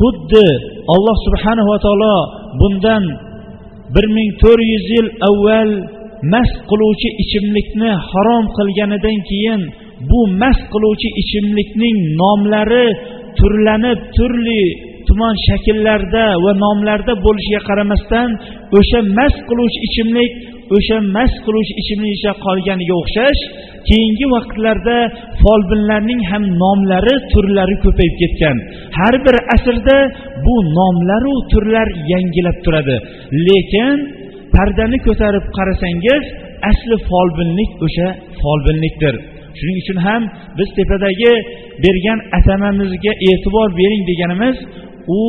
xuddi 0.00 0.46
alloh 0.94 1.16
subhanava 1.26 1.76
taolo 1.84 2.16
bundan 2.60 3.04
bir 3.94 4.06
ming 4.16 4.30
to'rt 4.42 4.62
yuz 4.72 4.86
yil 4.94 5.08
avval 5.28 5.70
mast 6.32 6.56
qiluvchi 6.70 7.08
ichimlikni 7.22 7.90
harom 8.10 8.44
qilganidan 8.56 9.18
keyin 9.30 9.60
bu 10.10 10.20
mast 10.42 10.64
qiluvchi 10.72 11.08
ichimlikning 11.22 11.96
nomlari 12.20 12.86
turlanib 13.38 14.00
turli 14.16 14.64
tuman 15.10 15.34
shakllarda 15.48 16.24
va 16.44 16.52
nomlarda 16.64 17.12
bo'lishiga 17.26 17.60
qaramasdan 17.68 18.28
o'sha 18.78 18.98
mast 19.18 19.40
qiluvchi 19.48 19.78
ichimlik 19.88 20.32
o'sha 20.76 20.96
mast 21.16 21.36
qiluvchi 21.46 21.74
ichimlikcha 21.82 22.32
qolganiga 22.46 22.94
o'xshash 23.02 23.40
keyingi 23.88 24.26
vaqtlarda 24.34 24.98
folbinlarning 25.42 26.20
ham 26.30 26.44
nomlari 26.62 27.14
turlari 27.32 27.76
ko'payib 27.84 28.14
ketgan. 28.22 28.56
Har 28.98 29.14
bir 29.26 29.36
asrda 29.54 29.96
bu 30.44 30.54
nomlaru 30.78 31.34
turlar 31.52 31.88
yangilab 32.12 32.58
turadi. 32.64 32.96
Lekin 33.48 33.96
pardani 34.54 34.98
ko'tarib 35.06 35.44
qarasangiz 35.56 36.22
asli 36.70 36.96
folbinlik 37.10 37.70
o'sha 37.86 38.08
folbinlikdir. 38.42 39.14
Shuning 39.58 39.78
uchun 39.82 39.98
ham 40.06 40.22
biz 40.58 40.68
tepadagi 40.78 41.32
bergan 41.84 42.18
atamamizga 42.38 43.12
e'tibor 43.28 43.68
bering 43.80 44.02
deganimiz 44.10 44.56
u 45.18 45.20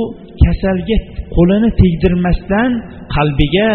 kasalga 0.43 0.97
qo'lini 1.36 1.69
tegdirmasdan 1.81 2.69
qalbiga 3.15 3.69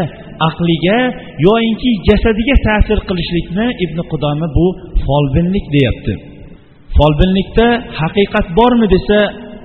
aqliga 0.48 0.98
yoyinki 1.46 1.90
jasadiga 2.08 2.56
ta'sir 2.66 2.98
qilishlikni 3.08 3.66
ibn 3.84 3.98
qudoma 4.10 4.46
bu 4.56 4.66
folbinlik 5.04 5.66
deyapti. 5.74 6.14
Folbinlikda 6.96 7.68
haqiqat 8.00 8.46
bormi 8.58 8.86
desa 8.94 9.20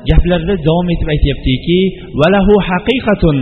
gaplarda 0.09 0.53
davom 0.67 0.87
etib 0.93 1.09
aytyaptiki 1.15 1.79
valahu 2.21 2.53
haqiqatun. 2.69 3.37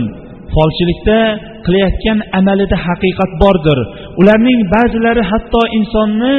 Folchilikda 0.54 1.18
qilayotgan 1.66 2.18
amalida 2.38 2.76
haqiqat 2.86 3.32
bordir. 3.42 3.78
Ularning 4.20 4.60
ba'zilari 4.74 5.22
hatto 5.30 5.62
insonni 5.78 6.34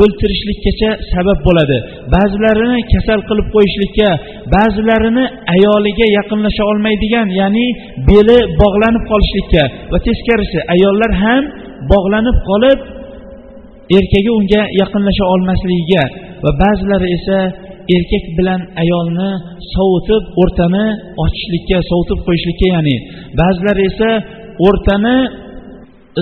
o'ltirishlikkacha 0.00 0.90
sabab 1.12 1.38
bo'ladi. 1.46 1.78
Ba'zilarini 2.14 2.78
kasal 2.92 3.20
qilib 3.28 3.46
qo'yishlikka 3.54 4.08
ba'zilarini 4.54 5.24
ayoliga 5.54 6.06
yaqinlasha 6.18 6.62
olmaydigan 6.72 7.28
ya'ni 7.40 7.66
beli 8.08 8.38
bog'lanib 8.62 9.04
qolishlikka. 9.10 9.62
Va 9.92 9.98
teskarisi 10.06 10.58
ayollar 10.74 11.12
ham 11.22 11.42
bog'lanib 11.92 12.36
qolib 12.50 12.78
erkagi 13.98 14.30
unga 14.38 14.62
yaqinlasha 14.80 15.24
olmasligiga 15.34 16.04
va 16.44 16.50
ba'zilari 16.62 17.08
esa 17.16 17.38
erkak 17.96 18.24
bilan 18.38 18.60
ayolni 18.82 19.30
sovutib 19.74 20.22
o'rtani 20.42 20.86
ochishlikka 21.24 21.78
sovutib 21.90 22.20
qo'yishlikka 22.26 22.66
ya'ni 22.74 22.96
ba'zilari 23.40 23.82
esa 23.90 24.10
o'rtani 24.66 25.16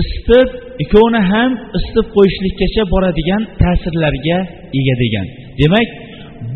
isitib 0.01 0.47
ikkovini 0.83 1.21
ham 1.31 1.51
isitib 1.77 2.07
qo'yishlikkacha 2.15 2.83
boradigan 2.93 3.41
ta'sirlarga 3.61 4.37
ega 4.79 4.95
degan. 5.03 5.27
Demak 5.59 5.87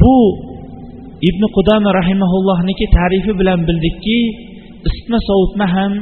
bu 0.01 0.15
ibn 1.29 1.43
qudama 1.55 1.89
rahimaullohniki 1.99 2.85
tarifi 2.97 3.31
bilan 3.39 3.59
bildikki 3.67 4.19
isitma 4.87 5.19
sovutma 5.29 5.65
ham 5.75 5.93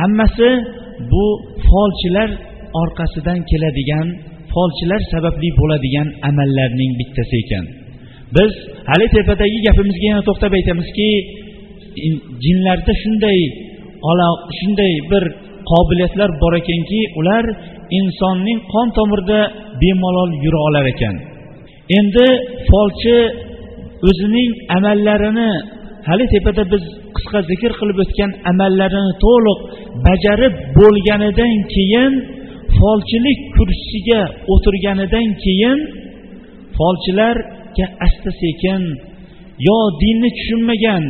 hammasi 0.00 0.50
bu 1.12 1.24
folchilar 1.68 2.30
orqasidan 2.82 3.38
keladigan 3.50 4.06
folchilar 4.52 5.00
sababli 5.12 5.48
bo'ladigan 5.60 6.08
amallarning 6.28 6.92
bittasi 7.00 7.36
ekan. 7.42 7.64
Biz 8.36 8.52
hali 8.90 9.06
tepadagi 9.16 9.58
gapimizga 9.66 10.06
yana 10.12 10.22
to'xtab 10.28 10.52
aytamizki 10.58 11.08
jinlarda 12.44 12.92
shunday 13.02 13.40
shunday 14.58 14.92
bir 15.10 15.24
qobiliyatlar 15.70 16.30
bor 16.42 16.52
ekanki 16.62 17.00
ular 17.20 17.44
insonning 17.98 18.58
qon 18.72 18.88
tomirida 18.96 19.40
bemalol 19.82 20.30
yura 20.44 20.60
olar 20.68 20.86
ekan. 20.94 21.16
Endi 21.98 22.26
folchi 22.68 23.18
o'zining 24.08 24.50
amallarini 24.76 25.50
hali 26.08 26.24
tepada 26.34 26.62
biz 26.72 26.84
qisqa 27.16 27.40
zikr 27.50 27.70
qilib 27.80 27.98
o'tgan 28.04 28.30
amallarini 28.50 29.12
to'liq 29.24 29.58
bajarib 30.06 30.54
bo'lganidan 30.78 31.54
keyin 31.74 32.12
folchilik 32.78 33.40
kursisiga 33.56 34.22
o'tirganidan 34.52 35.28
keyin 35.44 35.78
folchilarga 36.76 37.86
asta 38.06 38.30
sekin 38.42 38.82
yo 39.68 39.78
dinni 40.02 40.28
tushunmagan 40.38 41.04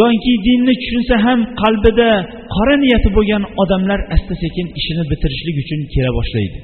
yoki 0.00 0.34
dinni 0.46 0.74
tushunsa 0.82 1.14
ham 1.26 1.38
qalbida 1.62 2.10
qora 2.54 2.74
niyati 2.82 3.08
bo'lgan 3.16 3.42
odamlar 3.62 4.00
asta 4.16 4.34
sekin 4.42 4.66
ishini 4.80 5.04
bitirishlik 5.10 5.56
uchun 5.62 5.80
kela 5.94 6.10
boshlaydi. 6.18 6.58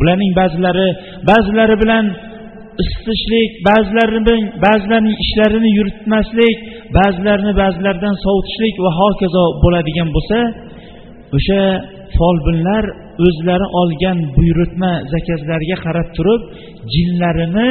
Ularning 0.00 0.32
ba'zilari 0.40 0.88
ba'zilari 1.30 1.76
bilan 1.82 2.04
isitishlik 2.82 3.50
ba'zilarini 3.68 4.36
ba'zilarining 4.66 5.16
ishlarini 5.24 5.70
yuritmaslik 5.78 6.56
ba'zilarini 6.98 7.52
ba'zilaridan 7.62 8.14
sovutishlik 8.24 8.74
va 8.84 8.90
hokazo 9.00 9.44
bo'ladigan 9.62 10.08
bo'lsa 10.16 10.38
o'sha 11.36 11.62
folbinlar 12.16 12.84
o'zlari 13.26 13.66
olgan 13.80 14.18
buyurtma 14.36 14.92
zakazlarga 15.12 15.76
qarab 15.84 16.08
turib 16.16 16.42
jinlarini 16.94 17.68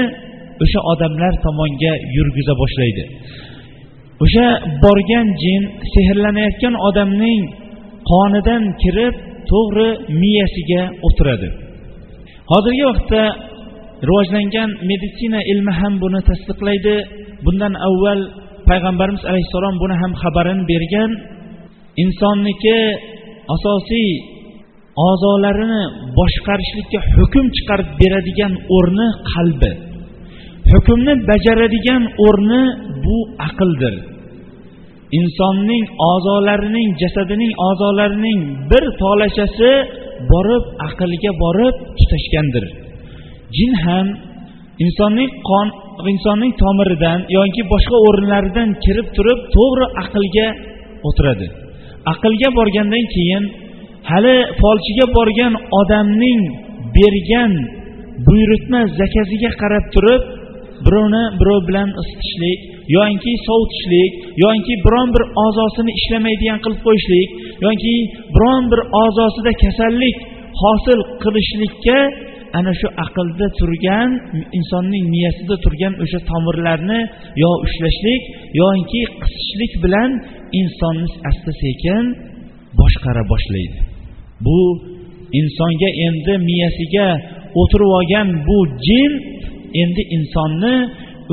o'sha 0.64 0.80
odamlar 0.92 1.34
tomonga 1.46 1.94
yurgiza 2.16 2.54
boshlaydi. 2.62 3.04
O'sha 4.24 4.48
borgan 4.84 5.28
jin 5.44 5.62
sehrlanayotgan 5.94 6.76
odamning 6.88 7.42
qonidan 8.12 8.64
kirib 8.82 9.16
to'g'ri 9.52 9.90
miyasiga 10.22 10.84
o'tiradi. 11.08 11.50
Hozirgi 12.52 12.84
vaqtda 12.92 13.24
rivojlangan 14.08 14.70
meditsina 14.90 15.40
ilmi 15.52 15.74
ham 15.80 15.94
buni 16.04 16.20
tasdiqlaydi. 16.30 16.96
Bundan 17.46 17.74
avval 17.88 18.20
payg'ambarimiz 18.70 19.24
alayhissalom 19.30 19.76
buni 19.84 19.96
ham 20.02 20.12
xabarini 20.22 20.64
bergan. 20.72 21.12
Insonniki 22.04 22.78
asosiy 23.56 24.10
a'zolarini 25.08 25.84
boshqarishlikka 26.20 27.00
hukm 27.16 27.46
chiqarib 27.56 27.90
beradigan 28.02 28.54
o'rni 28.78 29.08
qalbi. 29.34 29.72
Hukmni 30.72 31.14
bajaradigan 31.30 32.04
o'rni 32.28 32.64
bu 33.06 33.18
aqldir. 33.48 33.96
Insonning 35.20 35.86
a'zolarining 36.12 36.90
jasadining 37.02 37.54
a'zolarining 37.68 38.40
bir 38.72 38.84
tolashasi 39.02 39.72
borib 40.32 40.64
aqlga 40.88 41.32
borib 41.44 41.76
tutashgandir. 41.98 42.66
Jin 43.58 43.72
ham 43.86 44.08
insonning 44.86 45.32
qon 45.50 45.68
insonning 46.12 46.54
tomiridan 46.62 47.20
yoki 47.38 47.64
boshqa 47.74 47.98
o'rinlaridan 48.08 48.70
kirib 48.84 49.08
turib 49.16 49.40
to'g'ri 49.56 49.86
aqlga 50.04 50.48
o'tiradi. 51.08 51.48
Aqlga 52.14 52.50
borgandan 52.58 53.06
keyin 53.16 53.44
hali 54.12 54.36
folchiga 54.62 55.06
borgan 55.18 55.54
odamning 55.80 56.42
bergan 56.98 57.52
buyurtma 58.28 58.82
zakaziga 59.00 59.52
qarab 59.62 59.86
turib 59.96 60.24
birovni 60.86 61.24
birov 61.40 61.62
bilan 61.70 61.90
isitishlik 62.02 62.60
yoinki 62.96 63.34
sovutishlik 63.48 64.12
yoinki 64.44 64.74
biron 64.86 65.10
bir 65.16 65.24
a'zosini 65.46 65.92
ishlamaydigan 66.00 66.60
qilib 66.64 66.82
qo'yishlik 66.88 67.30
yoki 67.66 67.96
biron 68.36 68.64
bir 68.72 68.82
a'zosida 69.04 69.52
kasallik 69.64 70.16
hosil 70.62 71.00
qilishlikka 71.24 72.00
ana 72.58 72.72
shu 72.80 72.88
aqlda 73.06 73.48
turgan 73.60 74.10
insonning 74.58 75.06
miyasida 75.14 75.56
turgan 75.66 75.94
o'sha 76.04 76.20
tomirlarni 76.30 77.00
yo 77.44 77.52
ushlashlik 77.66 78.22
yoinki 78.62 79.02
qisishlik 79.22 79.74
bilan 79.84 80.10
insonni 80.62 81.08
asta 81.30 81.52
sekin 81.64 82.04
boshqara 82.80 83.24
boshlaydi. 83.32 83.80
Bu 84.46 84.60
insonga 85.40 85.90
endi 86.08 86.34
miyasiga 86.50 87.08
o'tirib 87.62 87.90
olgan 87.98 88.28
bu 88.48 88.58
jin 88.88 89.12
endi 89.82 90.02
insonni 90.18 90.76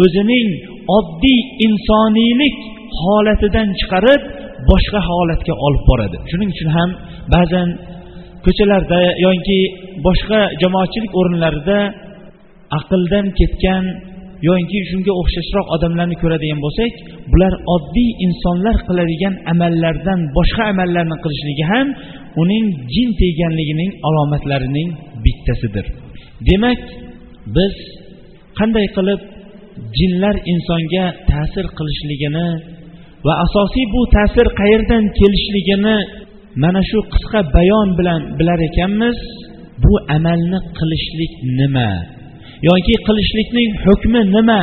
o'zining 0.03 0.49
oddiy 0.97 1.41
insoniylik 1.67 2.57
holatidan 3.01 3.69
chiqarib 3.81 4.23
boshqa 4.71 5.01
holatga 5.09 5.55
olib 5.67 5.83
boradi. 5.91 6.17
Shuning 6.31 6.51
uchun 6.55 6.71
ham 6.77 6.91
ba'zan 7.35 7.69
ko'chalarda 8.45 9.01
yoki 9.27 9.61
boshqa 10.07 10.41
jamoatchilik 10.63 11.13
o'rinlarida 11.21 11.79
aqldan 12.79 13.27
ketgan 13.39 13.85
yoki 14.49 14.79
shunga 14.91 15.13
o'xshashroq 15.21 15.67
odamlarni 15.77 16.17
ko'radigan 16.23 16.61
bo'lsak 16.65 16.93
bular 17.33 17.53
oddiy 17.75 18.11
insonlar 18.27 18.77
qiladigan 18.89 19.35
amallardan 19.53 20.21
boshqa 20.37 20.63
amallarni 20.73 21.17
qilishligi 21.25 21.65
ham 21.73 21.87
uning 22.43 22.65
jin 22.95 23.09
teganligining 23.21 23.91
alomatlarining 24.09 24.89
bittasidir. 25.25 25.87
Demak 26.49 26.81
biz 27.57 27.75
qanday 28.59 28.87
qilib 28.97 29.21
jinlar 29.99 30.37
insonga 30.53 31.07
ta'sir 31.31 31.67
qilishligini 31.79 32.49
va 33.27 33.33
asosiy 33.45 33.87
bu 33.95 34.01
ta'sir 34.17 34.47
qayerdan 34.61 35.05
kelishligini 35.19 35.97
mana 36.63 36.81
shu 36.91 36.99
qisqa 37.13 37.41
bayon 37.57 37.89
bilan 37.99 38.21
bilar 38.39 38.59
ekanmiz. 38.69 39.19
Bu 39.85 39.93
amalni 40.17 40.59
qilishlik 40.79 41.33
nima 41.59 41.91
yoki 42.69 42.95
qilishlikning 43.07 43.71
hukmi 43.85 44.23
nima? 44.37 44.61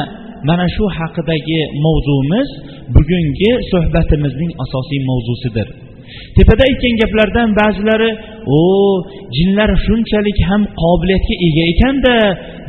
Mana 0.50 0.68
shu 0.76 0.86
haqidagi 0.98 1.62
mavzumiz 1.86 2.50
bugungi 2.96 3.52
suhbatimizning 3.72 4.52
asosiy 4.64 5.00
mavzusidir. 5.10 5.68
Tepada 6.36 6.64
aytgan 6.70 6.94
gaplardan 7.02 7.50
ba'zilari 7.60 8.12
o 8.58 8.62
jinlar 9.38 9.70
shunchalik 9.86 10.38
ham 10.50 10.62
qobiliyatga 10.82 11.36
ega 11.48 11.64
ekanda 11.74 12.14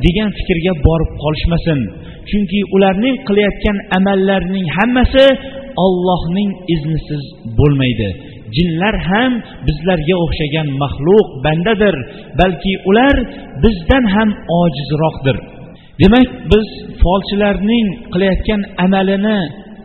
degan 0.05 0.29
fikrga 0.39 0.73
borib 0.87 1.11
qolishmasin. 1.23 1.81
Chunki 2.31 2.61
ularning 2.75 3.17
qilayotgan 3.29 3.77
amallarining 3.99 4.67
hammasi 4.79 5.27
ollohning 5.85 6.51
iznisiz 6.75 7.23
bo'lmaydi. 7.59 8.09
Jinlar 8.57 8.95
ham 9.11 9.33
bizlarga 9.67 10.15
o'xshagan 10.25 10.69
maxluq 10.83 11.27
bandadir 11.45 11.97
balki 12.41 12.73
ular 12.91 13.17
bizdan 13.63 14.05
ham 14.15 14.31
ojizroqdir. 14.61 15.37
Demak 16.03 16.29
biz 16.53 16.67
folchilarning 17.03 17.87
qilayotgan 18.13 18.61
amalini 18.85 19.41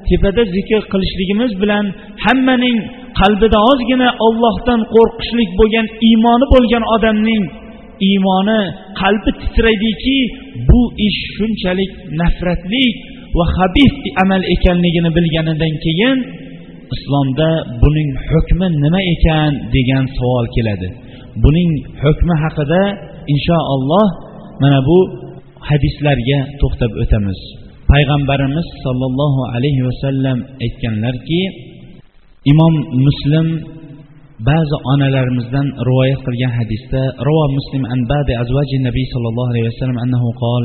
tepada 0.09 0.43
zikr 0.55 0.81
qilishligimiz 0.91 1.51
bilan 1.61 1.85
hammaning 2.25 2.77
qalbida 3.19 3.59
ozgina 3.71 4.09
ollohdan 4.27 4.81
qo'rqishlik 4.95 5.49
bo'lgan 5.59 5.87
iymoni 6.09 6.45
bo'lgan 6.53 6.83
odamning 6.95 7.43
iymoni 8.09 8.61
qalbi 9.01 9.31
titraydiki 9.41 10.17
bu 10.69 10.81
ish 11.07 11.19
shunchalik 11.35 11.91
nafratli 12.19 12.85
va 13.37 13.45
habis 13.57 13.93
amal 14.23 14.41
ekanligini 14.55 15.09
bilganidan 15.17 15.73
keyin 15.85 16.17
islomda 16.95 17.49
buning 17.81 18.09
hukmi 18.29 18.67
nima 18.83 19.01
ekan 19.13 19.51
degan 19.75 20.05
savol 20.17 20.45
keladi. 20.55 20.89
Buning 21.43 21.71
hukmi 22.03 22.35
haqida 22.43 22.81
inshaalloh 23.33 24.07
mana 24.61 24.79
bu 24.87 24.97
hadislarga 25.69 26.39
to'xtab 26.61 26.91
o'tamiz. 27.03 27.39
Payg'ambarimiz 27.91 28.67
sollallohu 28.85 29.41
alayhi 29.55 29.81
vasallam 29.89 30.37
aytganlarki 30.65 31.41
imom 32.51 32.75
muslim 33.05 33.47
ba'zi 34.48 34.76
onalarimizdan 34.92 35.66
rivoyat 35.88 36.20
qilgan 36.26 36.52
hadisda 36.58 37.02
ravo 37.28 37.44
muslim 37.58 37.82
an 37.94 38.00
ba'di 38.12 38.32
azvaji 38.42 38.76
nabiy 38.88 39.06
sollallohu 39.14 39.50
alayhi 39.52 39.66
vasallam 39.72 39.98
annahu 40.04 40.30
qol 40.44 40.64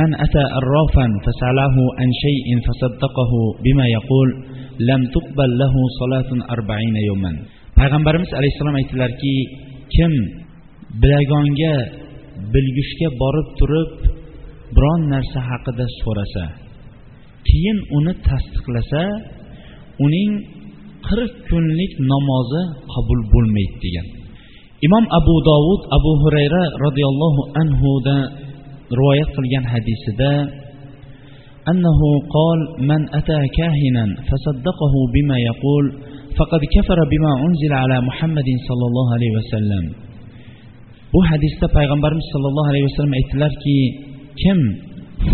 من 0.00 0.10
أتى 0.26 0.44
الرافا 0.60 1.06
فسأله 1.24 1.76
عن 1.98 2.08
شيء 2.24 2.46
فصدقه 2.66 3.32
بما 3.64 3.86
يقول 3.96 4.28
لم 4.90 5.00
تقبل 5.14 5.50
له 5.62 5.74
صلاة 6.00 6.30
أربعين 6.54 6.96
يوما 7.10 7.32
payg'ambarimiz 7.80 8.30
alayhissalom 8.38 8.76
aytdilarki 8.80 9.34
kim 9.94 10.12
bilagonga 11.02 11.74
bilguchga 12.52 13.08
borib 13.22 13.48
turib 13.58 13.92
biron 14.76 15.00
narsa 15.12 15.40
haqida 15.50 15.86
so'rasa 16.00 16.44
keyin 17.48 17.78
uni 17.98 18.12
tasdiqlasa 18.28 19.02
uning 20.06 20.32
qirq 21.08 21.32
kunlik 21.48 21.92
namozi 22.12 22.62
qabul 22.92 23.20
bo'lmaydi 23.32 23.76
degan 23.84 24.06
imom 24.86 25.04
abu 25.18 25.34
dovud 25.50 25.80
abu 25.96 26.12
hurayra 26.22 26.62
roziyallohu 26.84 27.40
anhudan 27.62 28.22
rivoyat 28.98 29.28
qilgan 29.36 29.64
hadisida 29.72 30.32
أنه 31.72 32.00
قال 32.36 32.58
من 32.90 33.00
أتى 33.18 33.40
كاهنا 33.58 34.04
فصدقه 34.28 34.94
بما 35.14 35.36
يقول 35.50 35.84
فقد 36.38 36.60
كفر 36.74 36.98
بما 37.12 37.32
أنزل 37.46 37.72
على 37.82 37.96
محمد 38.08 38.48
صلى 38.68 38.84
الله 38.90 39.06
عليه 39.14 39.32
وسلم 39.38 39.84
bu 41.14 41.20
hadisda 41.30 41.66
payg'ambarimiz 41.76 42.26
sollallohu 42.32 42.68
alayhi 42.72 42.86
vasallam 42.88 43.14
aytdilarki 43.20 43.78
kim 44.42 44.58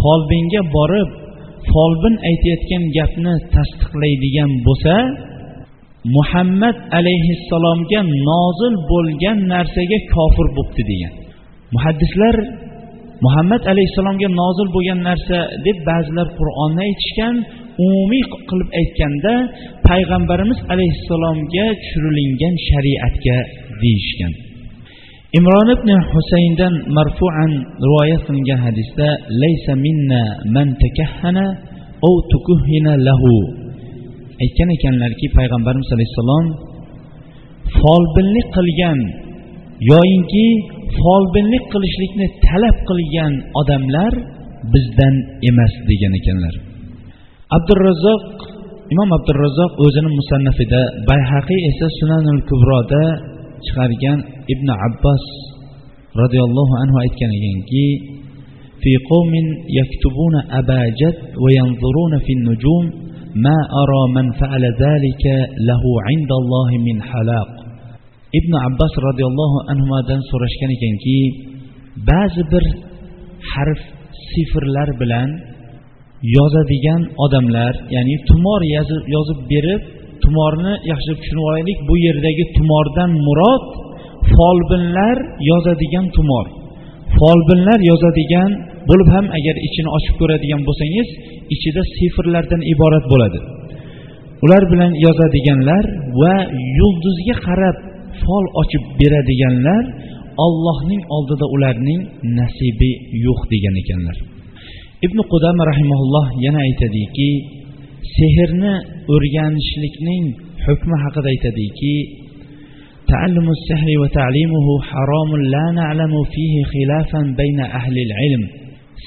folbinga 0.00 0.62
borib 0.76 1.08
folbin 1.70 2.14
aytayotgan 2.30 2.82
gapni 2.98 3.34
tasdiqlaydigan 3.54 4.50
bo'lsa 4.66 4.94
muhammad 6.05 6.77
alayhissalomga 6.99 8.01
nozil 8.29 8.73
bo'lgan 8.91 9.37
narsaga 9.53 9.97
kofir 10.13 10.47
bo'libdi 10.57 10.83
degan. 10.91 11.13
Muhaddislar 11.75 12.35
muhammad 13.25 13.63
alayhissalomga 13.71 14.29
nozil 14.41 14.67
bo'lgan 14.75 14.99
narsa 15.09 15.37
deb 15.65 15.77
ba'zilar 15.89 16.27
qur'onni 16.39 16.81
aytishgan 16.87 17.35
umumiy 17.85 18.23
qilib 18.49 18.69
aytganda 18.79 19.33
payg'ambarimiz 19.87 20.59
alayhissalomga 20.73 21.65
tushirilingan 21.81 22.53
shariatga 22.69 23.37
deyishgan. 23.81 24.33
Imron 25.39 25.69
ibn 25.77 25.89
husayndan 26.13 26.73
marfuan 26.97 27.51
rivoyat 27.85 28.21
qilingan 28.27 28.59
hadisda 28.67 29.07
laysa 29.41 29.73
minna 29.85 30.21
man 30.55 30.67
takahhana 30.83 31.45
aw 32.07 32.15
lahu. 33.07 33.60
aytgan 34.42 34.68
ekanlarki 34.76 35.26
payg'ambarimiz 35.38 35.88
alayhissalom 35.96 36.46
folbinlik 37.80 38.48
qilgan 38.56 38.98
yoyinki 39.92 40.46
folbinlik 40.98 41.64
qilishlikni 41.72 42.26
talab 42.46 42.76
qilgan 42.88 43.32
odamlar 43.60 44.12
bizdan 44.72 45.14
emas 45.50 45.72
degan 45.90 46.12
ekanlar 46.20 46.54
abdurazzoq 47.56 48.26
imom 48.94 49.10
abdurazzoq 49.18 49.72
o'zini 49.84 50.10
musannafida 50.18 50.82
bayhaqiy 51.10 51.60
esa 51.70 51.86
sunanul 51.98 52.40
kubroda 52.50 53.04
chiqargan 53.64 54.18
ibn 54.54 54.68
abbos 54.88 55.24
roziyallohu 56.20 56.74
anhu 56.82 56.96
aytgan 57.04 57.30
ekanki 57.38 57.86
في 58.82 58.92
قوم 59.10 59.32
يكتبون 59.80 60.34
أباجد 60.60 61.16
وينظرون 61.44 62.12
في 62.24 62.32
النجوم 62.38 62.84
ما 63.46 63.58
أرى 63.82 64.02
من 64.16 64.26
فعل 64.40 64.64
ذلك 64.84 65.24
له 65.68 65.82
عند 66.08 66.30
الله 66.40 66.70
من 66.88 66.96
حلاق 67.10 67.50
ibn 68.38 68.52
abbos 68.68 68.92
roziyallohu 69.06 69.58
anhudan 69.72 70.20
so'rashgan 70.30 70.70
ekanki 70.76 71.18
ba'zi 72.10 72.42
bir 72.52 72.64
harf 73.52 73.80
sifrlar 74.30 74.88
bilan 75.00 75.28
yozadigan 76.36 77.02
odamlar 77.24 77.74
ya'ni 77.94 78.16
tumor 78.28 78.60
yozib 79.14 79.40
berib 79.52 79.82
tumorni 80.24 80.72
yaxshi 80.90 81.12
tushunib 81.20 81.44
olaylik 81.50 81.78
bu 81.88 81.94
yerdagi 82.06 82.44
tumordan 82.56 83.10
murod 83.26 83.64
folbinlar 84.34 85.16
yozadigan 85.50 86.06
tumor 86.16 86.46
folbinlar 87.18 87.78
yozadigan 87.90 88.50
bo'lib 88.88 89.08
ham 89.14 89.26
agar 89.38 89.56
ichini 89.68 89.90
ochib 89.98 90.14
ko'radigan 90.20 90.60
bo'lsangiz 90.68 91.08
ichida 91.54 91.82
sifrlardan 91.96 92.62
iborat 92.72 93.04
bo'ladi 93.12 93.40
ular 94.44 94.62
bilan 94.72 94.92
yozadiganlar 95.06 95.84
va 96.20 96.36
yulduzga 96.78 97.36
qarab 97.46 97.76
fol 98.22 98.44
ochib 98.62 98.82
beradiganlar 99.00 99.84
ollohning 100.46 101.02
oldida 101.16 101.46
ularning 101.56 102.00
nasibi 102.38 102.92
yo'q 103.26 103.40
degan 103.52 103.74
ekanlar 103.82 104.16
ibn 105.06 105.18
qudam 105.32 105.56
rahimaulloh 105.70 106.26
yana 106.46 106.60
aytadiki 106.68 107.30
sehrni 108.16 108.74
o'rganishlikning 109.14 110.24
hukmi 110.66 110.96
haqida 111.04 111.28
aytadiki 111.34 111.96
تعلم 113.12 113.46
السحر 113.56 113.88
وتعليمه 114.02 114.66
حرام 114.90 115.30
لا 115.54 115.66
نعلم 115.80 116.14
فيه 116.34 116.54
خلافا 116.72 117.20
بين 117.40 117.60
أهل 117.78 117.96
العلم 118.06 118.42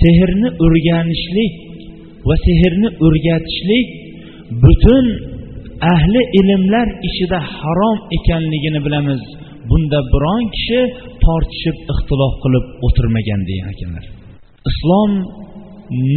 sehrni 0.00 0.48
o'rganishlik 0.64 1.52
va 2.28 2.34
sehrni 2.46 2.88
o'rgatishlik 3.06 3.86
butun 4.64 5.06
ahli 5.94 6.22
ilmlar 6.40 6.88
ichida 7.08 7.38
harom 7.56 7.98
ekanligini 8.16 8.80
bilamiz. 8.86 9.22
Bunda 9.70 9.98
biron 10.12 10.42
kishi 10.56 10.80
tortishib 11.24 11.76
ixtilof 11.92 12.34
qilib 12.42 12.64
o'tirmagan 12.86 13.40
degan 13.48 13.68
ekanlar 13.74 14.04
islom 14.70 15.12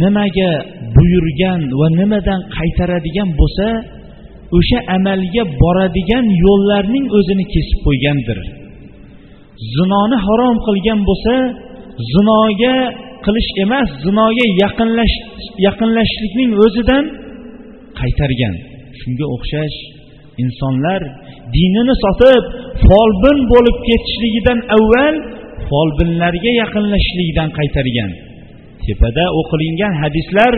nimaga 0.00 0.50
buyurgan 0.96 1.60
va 1.80 1.86
nimadan 2.00 2.40
qaytaradigan 2.56 3.30
bo'lsa 3.40 3.66
o'sha 4.58 4.78
amalga 4.96 5.42
boradigan 5.62 6.24
yo'llarning 6.44 7.06
o'zini 7.18 7.44
kesib 7.54 7.78
qo'ygandir. 7.86 8.38
Zinoni 9.74 10.16
harom 10.26 10.56
qilgan 10.66 11.00
bo'lsa 11.08 11.34
zinoga 12.12 12.76
qilish 13.24 13.50
emas 13.64 13.88
zinoga 14.04 14.46
yaqinlash 14.62 15.16
yaqinlashishlikning 15.66 16.50
o'zidan 16.64 17.04
qaytargan. 18.00 18.54
Shunga 19.00 19.26
o'xshash 19.34 19.76
insonlar 20.42 21.00
dinini 21.54 21.94
sotib 22.04 22.44
folbin 22.86 23.38
bo'lib 23.52 23.76
ketishligidan 23.88 24.58
avval 24.76 25.16
folbinlarga 25.68 26.52
yaqinlashishligidan 26.62 27.48
qaytargan. 27.58 28.10
Tepada 28.84 29.24
o'qilingan 29.40 29.92
hadislar 30.02 30.52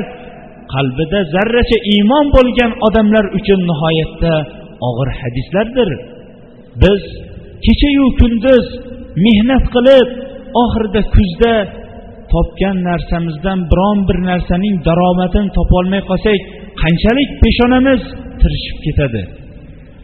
qalbida 0.75 1.21
zarracha 1.35 1.79
iymon 1.95 2.27
bo'lgan 2.37 2.73
odamlar 2.87 3.25
uchun 3.39 3.61
nihoyatda 3.71 4.35
og'ir 4.89 5.09
hadislardir. 5.21 5.91
Biz 6.83 7.03
kechayu 7.65 8.07
kunduz 8.21 8.67
mehnat 9.27 9.65
qilib 9.75 10.09
oxirida 10.63 11.01
kuzda 11.15 11.55
topgan 12.33 12.77
narsamizdan 12.89 13.59
biron 13.71 13.99
bir 14.09 14.19
narsaning 14.31 14.77
daromadini 14.89 15.51
topolmay 15.59 16.03
qolsak 16.11 16.39
qanchalik 16.83 17.31
peshonamiz 17.43 18.03
tirishib 18.41 18.79
ketadi? 18.87 19.23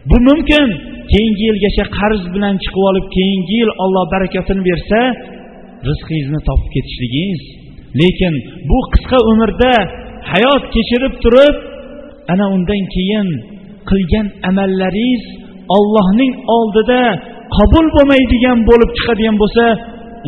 Bu 0.09 0.17
mumkin. 0.29 0.67
Keyingi 1.13 1.43
yilgacha 1.49 1.85
qarz 1.99 2.21
bilan 2.35 2.55
chiqib 2.63 2.83
olib 2.89 3.05
keyingi 3.15 3.55
yil 3.61 3.71
olloh 3.83 4.05
barakatini 4.13 4.61
bersa 4.69 4.99
rizqingizni 5.87 6.39
topib 6.47 6.69
ketishligingiz. 6.75 7.43
Lekin 7.99 8.33
bu 8.69 8.77
qisqa 8.93 9.19
umrda 9.31 9.73
hayot 10.31 10.63
kechirib 10.75 11.13
turib 11.23 11.55
ana 12.33 12.45
undan 12.55 12.83
keyin 12.95 13.27
qilgan 13.89 14.27
amallaringiz 14.49 15.23
ollohning 15.77 16.33
oldida 16.57 17.01
qabul 17.57 17.85
bo'lmaydigan 17.95 18.57
bo'lib 18.69 18.91
chiqadigan 18.97 19.35
bo'lsa 19.41 19.63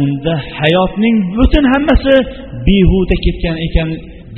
unda 0.03 0.33
hayotning 0.59 1.17
butun 1.37 1.65
hammasi 1.73 2.15
behuda 2.67 3.15
ketgan 3.25 3.57
ekan 3.67 3.89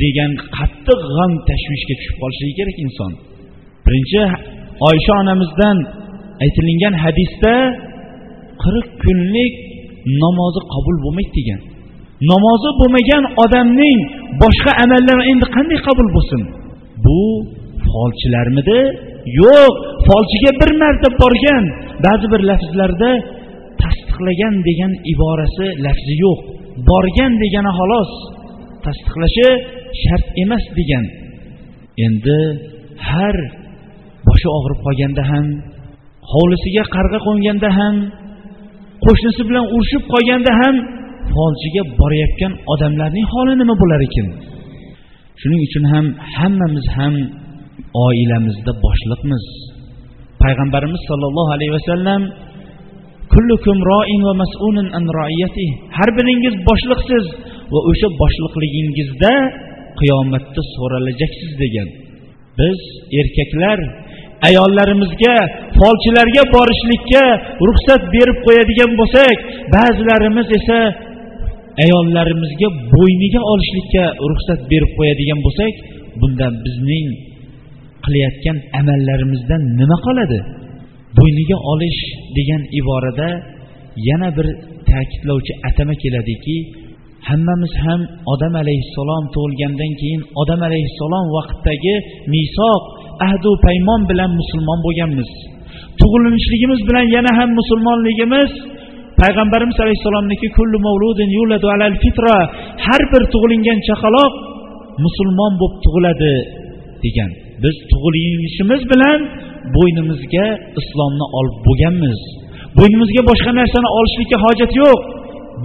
degan 0.01 0.31
qattiq 0.57 0.99
g'am 1.15 1.31
tashvishga 1.49 1.93
tushib 1.99 2.15
qolishligi 2.21 2.53
kerak 2.59 2.77
inson. 2.85 3.11
Birinchi 3.85 4.21
oysha 4.89 5.13
onamizdan 5.21 5.77
aytilingan 6.43 6.95
hadisda 7.03 7.53
qirq 8.63 8.87
kunlik 9.03 9.53
namozi 10.23 10.61
qabul 10.73 10.95
bo'lmaydi 11.05 11.31
degan. 11.39 11.59
Namozi 12.31 12.69
bo'lmagan 12.79 13.23
odamning 13.43 13.99
boshqa 14.43 14.71
amallari 14.83 15.23
endi 15.31 15.45
qanday 15.55 15.79
qabul 15.87 16.07
bo'lsin? 16.15 16.41
Bu 17.05 17.19
folchilarmidi 17.91 18.79
yo'q 19.41 19.73
folchiga 20.07 20.51
bir 20.61 20.71
marta 20.81 21.09
borgan 21.21 21.63
ba'zi 22.05 22.25
bir 22.33 22.41
lafzlarda 22.49 23.09
tasdiqlagan 24.11 24.55
degan 24.67 24.91
iborasi 25.13 25.67
lafzi 25.85 26.13
yo'q. 26.23 26.39
Borgan 26.89 27.33
degani 27.43 27.71
xolos 27.79 28.11
tasdiqlashi 28.85 29.49
shart 30.03 30.25
emas 30.43 30.63
degan. 30.77 31.05
Endi 32.05 32.39
har 33.09 33.35
boshi 34.27 34.47
og'rib 34.57 34.79
qolganda 34.85 35.23
ham 35.31 35.45
hovlisiga 36.31 36.83
qarg'a 36.95 37.19
qo'nganda 37.27 37.69
ham 37.79 37.95
qo'shnisi 39.05 39.41
bilan 39.49 39.65
urushib 39.75 40.03
qolganda 40.13 40.51
ham 40.61 40.75
folchiga 41.33 41.83
borayotgan 41.99 42.53
odamlarning 42.73 43.27
holi 43.33 43.53
nima 43.61 43.75
bo'lar 43.81 44.01
ekan? 44.07 44.27
Shuning 45.41 45.61
uchun 45.67 45.83
ham 45.93 46.05
hammamiz 46.37 46.87
ham 46.97 47.13
oilamizda 48.07 48.71
boshliqmiz. 48.85 49.45
Payg'ambarimiz 50.43 51.01
sollallohu 51.09 51.49
alayhi 51.55 51.73
vasallam 51.77 52.21
kullukum 53.33 53.77
roin 53.91 54.21
va 54.27 54.33
mas'ulun 54.43 54.87
an 54.97 55.05
har 55.97 56.09
biringiz 56.17 56.55
boshliqsiz 56.69 57.25
va 57.73 57.79
o'sha 57.89 58.07
boshliqligingizda 58.21 59.33
qiyomatda 59.99 60.61
so'ralajaksiz 60.75 61.51
degan. 61.63 61.89
Biz 62.59 62.79
erkaklar 63.19 63.79
ayollarimizga 64.49 65.35
folchilarga 65.79 66.43
borishlikka 66.55 67.23
ruxsat 67.67 68.01
berib 68.15 68.37
qo'yadigan 68.45 68.91
bo'lsak 68.99 69.37
ba'zilarimiz 69.75 70.47
esa 70.59 70.79
ayollarimizga 71.83 72.69
bo'yniga 72.93 73.41
olishlikka 73.51 74.05
ruxsat 74.31 74.61
berib 74.71 74.91
qo'yadigan 74.97 75.39
bo'lsak 75.45 75.73
bunda 76.21 76.47
bizning 76.65 77.07
qilayotgan 78.05 78.57
amallarimizdan 78.79 79.61
nima 79.79 79.97
qoladi? 80.07 80.39
Bo'yniga 81.17 81.57
olish 81.71 82.01
degan 82.37 82.61
iborada 82.79 83.29
yana 84.09 84.29
bir 84.37 84.47
ta'kidlovchi 84.89 85.53
atama 85.69 85.95
keladiki 86.03 86.57
hammamiz 87.29 87.73
ham 87.85 88.01
odam 88.33 88.53
alayhissalom 88.63 89.23
tug'ilgandan 89.35 89.91
keyin 90.01 90.21
odam 90.41 90.61
alayhissalom 90.69 91.25
vaqtidagi 91.37 91.95
misoq 92.33 92.83
ahdu 93.27 93.49
paymon 93.65 94.01
bilan 94.09 94.31
musulmon 94.39 94.79
bo'lganmiz. 94.85 95.29
Tug'ilinishligimiz 95.99 96.79
bilan 96.89 97.05
yana 97.15 97.31
ham 97.39 97.49
musulmonligimiz 97.59 98.49
payg'ambarimiz 99.21 99.77
alayhissalomniki 99.83 100.47
kullu 100.57 100.77
mavludin 100.87 101.29
yuladu 101.37 101.67
alal 101.75 101.95
fitra 102.03 102.37
har 102.85 103.01
bir 103.11 103.23
tug'ilingan 103.33 103.79
chaqaloq 103.87 104.33
musulmon 105.05 105.53
bo'lib 105.61 105.75
tug'iladi 105.85 106.33
degan. 107.05 107.31
Biz 107.63 107.75
tug'ilishimiz 107.91 108.81
bilan 108.91 109.19
bo'ynimizga 109.75 110.47
islomni 110.81 111.25
olib 111.39 111.57
bo'lganmiz. 111.67 112.19
Bo'ynimizga 112.77 113.21
boshqa 113.29 113.51
narsani 113.59 113.89
olishlikka 113.97 114.37
hojat 114.45 114.71
yo'q. 114.81 114.99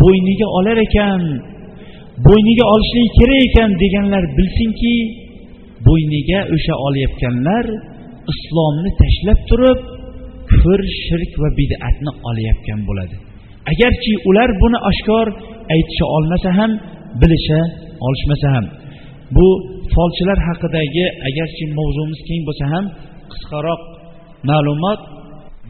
Bo'yniga 0.03 0.47
olar 0.59 0.79
ekan. 0.87 1.23
Bo'yniga 2.27 2.65
olishligi 2.75 3.11
kerak 3.19 3.41
ekan 3.49 3.71
deganlar 3.83 4.25
bilsinki 4.39 4.95
bo'yniga 5.87 6.41
o'sha 6.55 6.75
olayotganlar 6.87 7.65
islomni 8.33 8.91
tashlab 9.03 9.41
turib 9.51 9.79
kufr 10.51 10.81
shirk 11.05 11.33
va 11.43 11.49
bid'atni 11.59 12.13
olayotgan 12.29 12.81
bo'ladi. 12.89 13.17
Agarchi 13.73 14.13
ular 14.29 14.51
buni 14.63 14.79
oshkor 14.91 15.27
aytisha 15.75 16.07
olmasa 16.17 16.51
ham 16.59 16.73
bilisha 17.21 17.61
olishmasa 18.07 18.49
ham. 18.55 18.67
Bu 19.35 19.49
folchilar 19.95 20.39
haqidagi 20.49 21.05
agarchi 21.29 21.65
mavzumiz 21.79 22.21
keng 22.29 22.43
bo'lsa 22.49 22.65
ham 22.73 22.85
qisqaroq 23.33 23.83
ma'lumot 24.49 25.01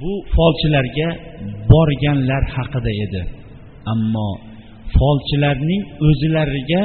bu 0.00 0.12
folchilarga 0.34 1.08
borganlar 1.70 2.42
haqida 2.56 2.92
edi. 3.04 3.22
Ammo 3.92 4.30
folchilarning 4.96 5.82
o'zlariga 6.08 6.84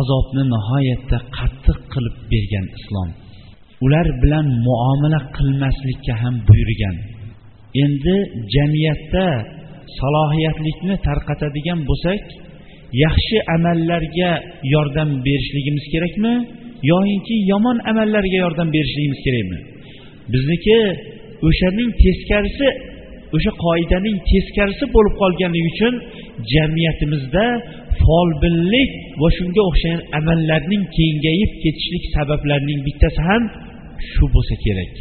azobni 0.00 0.42
nihoyatda 0.54 1.18
qattiq 1.36 1.78
qilib 1.92 2.16
bergan 2.32 2.66
islom. 2.78 3.10
Ular 3.84 4.06
bilan 4.22 4.46
muomala 4.66 5.20
qilmaslikka 5.36 6.14
ham 6.22 6.34
buyurgan. 6.48 6.96
Endi 7.82 8.16
jamiyatda 8.54 9.26
salohiyatlikni 9.98 10.96
tarqatadigan 11.06 11.80
bo'lsak 11.88 12.22
yaxshi 13.04 13.36
amallarga 13.56 14.30
yordam 14.74 15.10
berishligimiz 15.26 15.84
kerakmi? 15.92 16.34
Yoyinki 16.90 17.36
yomon 17.52 17.78
amallarga 17.90 18.36
yordam 18.44 18.68
berishligimiz 18.76 19.20
kerakmi? 19.26 19.58
Bizniki 20.32 20.78
o'shaning 21.48 21.90
teskarisi 22.02 22.68
o'sha 23.36 23.52
qoidaning 23.64 24.16
teskarisi 24.30 24.84
bo'lib 24.94 25.14
qolganligi 25.22 25.68
uchun 25.72 25.94
jamiyatimizda 26.52 27.44
folbinlik 28.02 28.90
va 29.20 29.28
shunga 29.38 29.62
o'xshagan 29.70 30.00
amallarning 30.18 30.82
kengayib 30.96 31.50
ketishlik 31.62 32.04
sabablarining 32.14 32.80
bittasi 32.86 33.20
ham 33.28 33.42
shu 34.10 34.24
bo'lsa 34.34 34.54
kerak. 34.64 34.92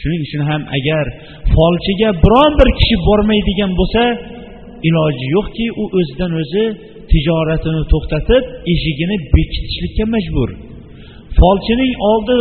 Shuning 0.00 0.20
uchun 0.26 0.42
ham 0.50 0.62
agar 0.78 1.04
folchiga 1.54 2.10
biron 2.24 2.52
bir 2.60 2.68
kishi 2.78 2.96
bormaydigan 3.08 3.72
bo'lsa 3.80 4.02
iloji 4.88 5.26
yo'qki 5.36 5.66
u 5.82 5.84
o'zidan 5.98 6.32
o'zi 6.42 6.64
tijoratini 7.10 7.82
to'xtatib 7.92 8.42
eshigini 8.72 9.16
bekitishlikka 9.34 10.04
majbur. 10.14 10.48
Folchining 11.40 11.92
oldi 12.10 12.38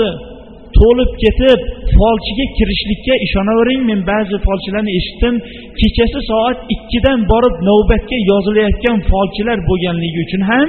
to'lib 0.77 1.11
ketib 1.23 1.59
folchiga 1.97 2.45
kirishlikka 2.57 3.13
ishonavering 3.25 3.81
men 3.89 3.99
ba'zi 4.11 4.35
folchilarni 4.47 4.91
eshitdim. 4.99 5.35
Kechasi 5.79 6.19
soat 6.29 6.57
ikkidan 6.75 7.19
borib 7.31 7.55
navbatga 7.69 8.17
yozilayotgan 8.31 8.97
folchilar 9.11 9.57
bo'lganligi 9.69 10.19
uchun 10.25 10.41
ham 10.51 10.67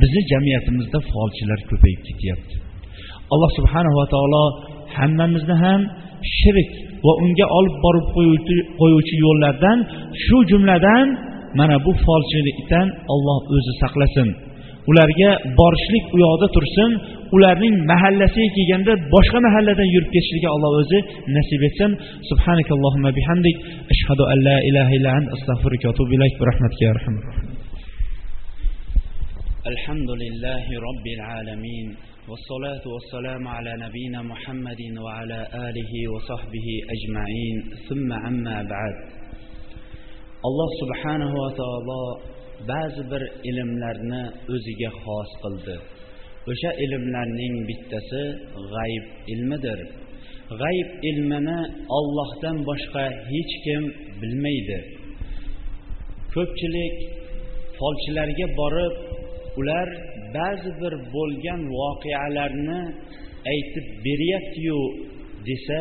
bizni 0.00 0.22
jamiyatimizda 0.32 0.98
folchilar 1.12 1.58
ko'payib 1.70 2.00
ketyapti. 2.08 2.54
Alloh 3.32 3.50
subhanava 3.58 4.04
taolo 4.14 4.44
hammamizni 4.96 5.56
ham 5.64 5.80
shirk 6.38 6.70
va 7.06 7.12
unga 7.24 7.46
olib 7.58 7.76
borib 7.84 8.06
qo'yuvchi 8.80 9.14
yo'llardan 9.24 9.78
shu 10.24 10.36
jumladan 10.50 11.06
mana 11.59 11.75
bu 11.85 11.91
folchilikdan 12.05 12.87
olloh 13.13 13.39
o'zi 13.55 13.73
saqlasin 13.81 14.29
ularga 14.89 15.31
borishlik 15.59 16.05
u 16.15 16.17
yoqda 16.25 16.47
tursin 16.55 16.91
ularning 17.35 17.75
mahallasiga 17.91 18.49
kelganda 18.57 18.93
boshqa 19.13 19.39
mahalladan 19.47 19.87
yurib 19.95 20.09
ketishligi 20.15 20.47
alloh 20.55 20.71
o'zi 20.81 20.99
nasib 21.37 21.61
etsin 21.69 21.91
subhanakallohumma 22.29 23.09
bihamdik 23.19 23.57
ashhadu 23.93 24.23
an 24.33 24.37
la 24.47 24.57
ilaha 24.69 24.91
illa 24.97 25.11
ant 25.19 25.27
astag'firuka 25.35 25.85
va 25.87 25.93
atubu 25.95 26.11
ilayk 26.17 26.33
bi 26.39 26.45
rahmatika 26.51 26.83
ya 26.87 26.91
arhamar 26.97 27.25
الحمد 29.73 30.11
لله 30.23 30.65
رب 30.89 31.05
العالمين 31.17 31.87
والصلاة 32.29 32.83
والسلام 32.93 33.43
على 33.47 33.71
نبينا 33.85 34.19
محمد 34.31 34.81
وعلى 35.05 35.39
آله 35.67 35.91
وصحبه 36.13 36.67
أجمعين 36.95 37.55
ثم 37.87 38.09
عما 38.23 38.57
بعد 38.73 38.95
alloh 40.46 40.70
subhanahu 40.80 41.36
va 41.42 41.50
taolo 41.60 42.02
ba'zi 42.70 43.02
bir 43.10 43.22
ilmlarni 43.50 44.22
o'ziga 44.54 44.90
xos 45.02 45.30
qildi. 45.42 45.76
O'sha 46.50 46.70
ilmlarning 46.84 47.54
bittasi 47.68 48.22
g'ayb 48.72 49.04
ilmidir. 49.32 49.78
G'ayb 50.60 50.88
ilmini 51.10 51.58
ollohdan 51.98 52.56
boshqa 52.68 53.04
hech 53.30 53.54
kim 53.64 53.82
bilmaydi. 54.20 54.78
Ko'pchilik 56.34 56.96
folchilarga 57.78 58.46
borib 58.60 58.94
ular 59.60 59.88
ba'zi 60.36 60.70
bir 60.80 60.94
bo'lgan 61.14 61.60
voqealarni 61.78 62.80
aytib 63.52 63.86
beryaptiyu 64.06 64.80
desa 65.48 65.80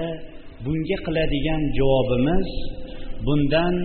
bunga 0.65 0.97
qiladigan 1.06 1.62
javobimiz 1.78 2.49
bundan 3.26 3.76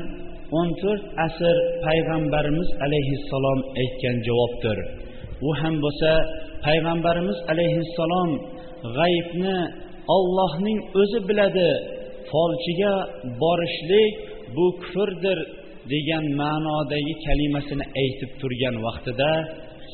o'n 0.57 0.69
to'rt 0.81 1.05
asr 1.27 1.57
payg'ambarimiz 1.87 2.69
alayhissalom 2.87 3.61
aytgan 3.83 4.17
javobdir. 4.29 4.79
U 5.47 5.49
ham 5.61 5.75
bo'lsa 5.85 6.11
payg'ambarimiz 6.67 7.39
alayhissalom 7.53 8.31
g'ayibni 8.97 9.59
ollohning 10.17 10.79
o'zi 11.01 11.19
biladi 11.29 11.69
folchiga 12.31 12.95
borishlik 13.43 14.15
bu 14.57 14.67
kufrdir 14.81 15.39
degan 15.93 16.25
ma'nodagi 16.41 17.15
kalimasini 17.27 17.85
aytib 18.03 18.31
turgan 18.41 18.77
vaqtida 18.87 19.33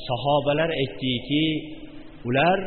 sahobalar 0.07 0.71
aytdiki 0.83 1.45
ular 2.29 2.59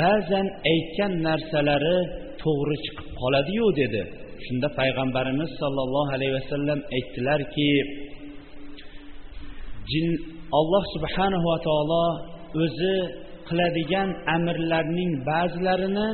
ba'zan 0.00 0.46
aytgan 0.72 1.12
narsalari 1.26 1.98
to'g'ri 2.42 2.76
chiqib 2.84 3.08
qoladiyu 3.20 3.66
dedi. 3.80 4.02
Shunda 4.46 4.68
payg'ambarimiz 4.78 5.50
sollallohu 5.62 6.10
alayhi 6.16 6.34
vasallam 6.38 6.78
aytdilarki 6.96 7.70
jin 9.90 10.06
alloh 10.58 10.84
subhanahu 10.94 11.46
va 11.52 11.58
taolo 11.66 12.06
o'zi 12.64 12.96
qiladigan 13.48 14.08
amrlarning 14.36 15.12
ba'zilarini 15.30 16.08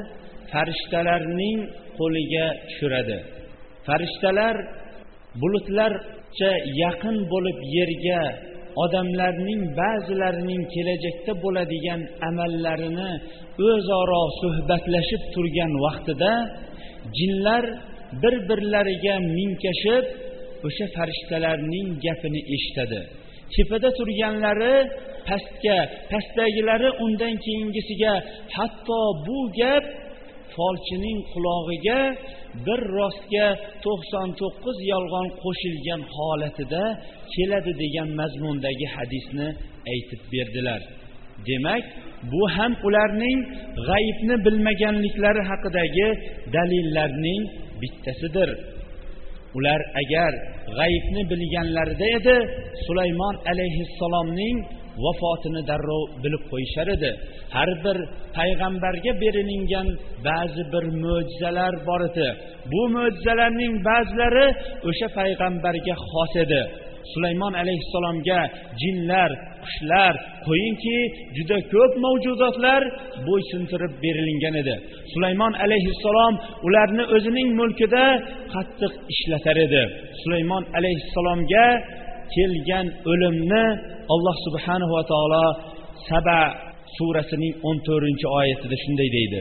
farishtalarning 0.52 1.58
qo'liga 1.98 2.46
tushiradi. 2.68 3.18
Farishtalar 3.86 4.56
bulutlarcha 5.40 6.52
yaqin 6.82 7.16
bo'lib 7.32 7.58
yerga 7.76 8.22
odamlarning 8.84 9.62
ba'zilarining 9.80 10.62
kelajakda 10.74 11.32
bo'ladigan 11.44 12.00
amallarini 12.28 13.10
o'zaro 13.70 14.22
suhbatlashib 14.42 15.22
turgan 15.34 15.72
vaqtida 15.84 16.32
jinlar 17.18 17.64
bir 18.22 18.34
birlariga 18.48 19.14
minkashib 19.36 20.04
o'sha 20.66 20.86
farishtalarning 20.96 21.88
gapini 22.04 22.40
eshitadi. 22.54 23.00
Tepada 23.54 23.88
turganlari 23.98 24.76
pastga 25.28 25.78
pastdagilari 26.10 26.88
undan 27.04 27.34
keyingisiga 27.44 28.14
hatto 28.56 29.00
bu 29.26 29.38
gap 29.58 29.84
folchining 30.54 31.18
qulog'iga 31.32 32.00
bir 32.66 32.80
rostga 32.98 33.46
to'qson 33.84 34.28
to'qqiz 34.40 34.78
yolg'on 34.92 35.28
qo'shilgan 35.42 36.02
holatida 36.16 36.84
keladi 37.34 37.72
degan 37.82 38.08
mazmundagi 38.20 38.86
hadisni 38.96 39.48
aytib 39.92 40.22
berdilar. 40.32 40.80
Demak 41.48 41.84
bu 42.32 42.42
ham 42.56 42.72
ularning 42.86 43.38
g'ayibni 43.88 44.36
bilmaganliklari 44.46 45.42
haqidagi 45.50 46.08
dalillarning 46.56 47.42
bittasidir. 47.80 48.50
Ular 49.56 49.80
agar 50.02 50.32
g'ayibni 50.78 51.22
bilganlarida 51.30 52.06
edi 52.18 52.36
sulaymon 52.86 53.36
alayhissalomning 53.52 54.56
vafotini 55.04 55.62
darrov 55.70 56.02
bilib 56.22 56.42
qo'yishar 56.52 56.88
edi. 56.96 57.10
Har 57.54 57.70
bir 57.84 57.96
payg'ambarga 58.38 59.12
berilingan 59.22 59.88
ba'zi 60.28 60.62
bir 60.72 60.84
mo'jizalar 61.04 61.74
bor 61.88 62.02
edi. 62.10 62.28
Bu 62.72 62.82
mo'jizalarning 62.96 63.74
ba'zilari 63.88 64.46
o'sha 64.88 65.08
payg'ambarga 65.18 65.94
xos 66.10 66.32
edi. 66.44 66.62
Sulaymon 67.12 67.54
alayhissalomga 67.62 68.40
jinlar 68.82 69.30
qushlar 69.66 70.14
qo'yingki 70.46 70.98
juda 71.36 71.58
ko'p 71.72 71.92
mavjudotlar 72.04 72.82
bo'ysuntirib 73.28 73.92
berilingan 74.04 74.54
edi. 74.62 74.74
Sulaymon 75.12 75.52
alayhissalom 75.64 76.34
ularni 76.66 77.04
o'zining 77.16 77.48
mulkida 77.60 78.04
qattiq 78.54 78.92
ishlatar 79.14 79.56
edi. 79.66 79.82
Sulaymon 80.22 80.64
alayhissalomga 80.78 81.66
kelgan 82.34 82.86
o'limni 83.12 83.64
alloh 84.14 84.36
subhanahu 84.46 84.92
va 84.98 85.04
taolo 85.12 85.46
saba 86.08 86.40
surasining 86.96 87.54
o'n 87.68 87.76
to'rtinchi 87.86 88.26
oyatida 88.38 88.76
shunday 88.84 89.08
deydi. 89.18 89.40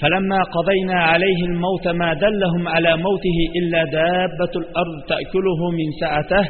فلما 0.00 0.40
قضينا 0.56 0.98
عليه 1.10 1.40
الموت 1.50 1.88
ما 1.88 2.14
دلهم 2.14 2.68
على 2.68 2.96
موته 2.96 3.38
إلا 3.58 3.84
دابة 3.84 4.52
الأرض 4.62 4.96
تأكله 5.08 5.60
من 5.78 5.88
سأته 6.00 6.44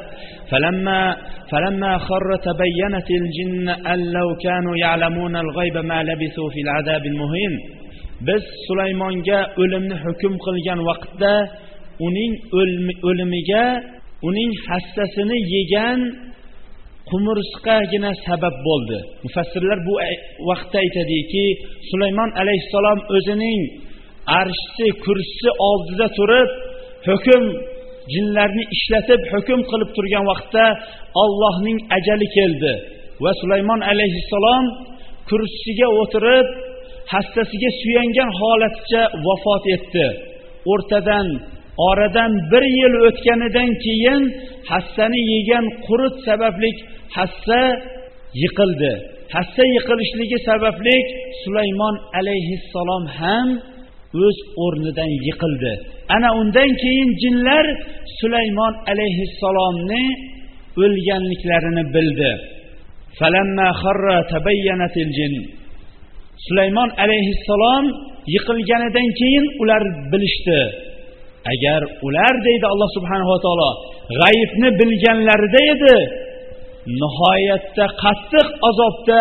فلما, 0.50 1.16
فلما 1.50 1.98
خر 1.98 2.36
تبينت 2.48 3.08
الجن 3.20 3.68
أن 3.68 3.98
لو 4.12 4.36
كانوا 4.44 4.76
يعلمون 4.76 5.36
الغيب 5.36 5.76
ما 5.90 6.02
لبثوا 6.02 6.48
في 6.50 6.60
العذاب 6.60 7.06
المهين. 7.06 7.80
biz 8.28 8.44
sulaymonga 8.66 9.38
o'limni 9.62 9.96
hukm 10.04 10.32
qilgan 10.46 10.80
vaqtda 10.88 11.34
uning 12.06 12.32
o'limiga 13.08 13.64
uning 14.28 14.50
hassasini 14.66 15.38
yegan 15.54 16.00
qumursqagina 17.10 18.10
sabab 18.26 18.56
bo'ldi. 18.68 18.98
Mufassirlar 19.24 19.78
bu 19.88 19.94
vaqtda 20.48 20.76
aytadiki 20.84 21.44
sulaymon 21.90 22.30
alayhissalom 22.42 22.98
o'zining 23.16 23.60
arshisi 24.40 24.86
kursisi 25.04 25.50
oldida 25.68 26.06
turib 26.18 26.50
hukm 27.08 27.42
jinlarni 28.12 28.64
ishlatib 28.76 29.20
hukm 29.32 29.60
qilib 29.70 29.90
turgan 29.96 30.24
vaqtda 30.32 30.64
ollohning 31.22 31.78
ajali 31.96 32.28
keldi. 32.36 32.72
Va 33.24 33.32
sulaymon 33.40 33.80
alayhissalom 33.92 34.64
kursisiga 35.28 35.88
o'tirib 36.00 36.46
hassasiga 37.12 37.70
suyangan 37.80 38.30
holatcha 38.40 39.02
vafot 39.26 39.64
etdi. 39.76 40.06
O'rtadan 40.72 41.26
oradan 41.76 42.32
bir 42.50 42.64
yil 42.78 42.94
o'tganidan 43.06 43.70
keyin 43.84 44.22
hassani 44.70 45.20
yegan 45.32 45.66
qurut 45.86 46.16
sababli 46.28 46.70
hassa 47.16 47.62
yiqildi. 48.42 48.92
Hassa 49.34 49.64
yiqilishligi 49.74 50.38
sababli 50.48 50.96
sulaymon 51.42 51.96
alayhissalom 52.18 53.04
ham 53.18 53.48
o'z 54.26 54.36
o'rnidan 54.64 55.10
yiqildi. 55.26 55.72
Ana 56.14 56.28
undan 56.40 56.70
keyin 56.82 57.10
jinlar 57.22 57.66
sulaymon 58.20 58.74
alayhissalomni 58.92 60.04
o'lganliklarini 60.84 61.84
bildi. 61.94 62.32
Sulaymon 66.48 66.90
alayhissalom 67.04 67.84
yiqilganidan 68.34 69.08
keyin 69.20 69.44
ular 69.62 69.82
bilishdi. 70.12 70.60
Agar 71.52 71.80
ular 72.06 72.34
deydi 72.46 72.66
alloh 72.72 72.90
subhanava 72.96 73.36
taolo 73.44 73.70
g'ayibni 74.20 74.68
bilganlarida 74.80 75.60
edi 75.74 75.96
nihoyatda 77.00 77.84
qattiq 78.02 78.46
azobda 78.68 79.20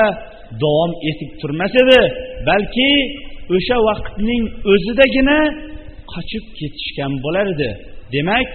davom 0.62 0.92
etib 1.10 1.32
turmas 1.42 1.74
edi. 1.84 2.02
Balki 2.48 2.92
o'sha 3.56 3.78
vaqtning 3.90 4.44
o'zidagina 4.72 5.40
qochib 6.14 6.46
ketishgan 6.60 7.14
bo'lar 7.24 7.48
edi. 7.56 7.70
Demak 8.16 8.48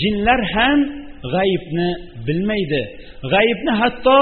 jinlar 0.00 0.40
ham 0.54 0.78
g'ayibni 1.34 1.88
bilmaydi. 2.26 2.82
G'ayibni 3.32 3.72
hatto 3.80 4.20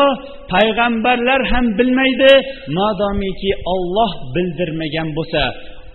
payg'ambarlar 0.52 1.40
ham 1.52 1.64
bilmaydi 1.78 2.32
madomiki 2.78 3.52
olloh 3.74 4.12
bildirmagan 4.34 5.08
bo'lsa. 5.18 5.42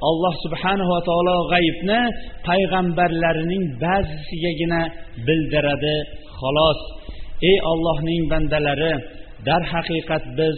Alloh 0.09 0.33
subhanava 0.45 0.97
taolo 1.07 1.37
g'ayibni 1.51 1.99
payg'ambarlarining 2.47 3.63
ba'zisigagina 3.83 4.81
bildiradi. 5.27 5.97
Xolos. 6.39 6.79
Ey 7.49 7.57
ollohning 7.71 8.23
bandalari 8.31 8.93
darhaqiqat 9.47 10.23
biz 10.37 10.57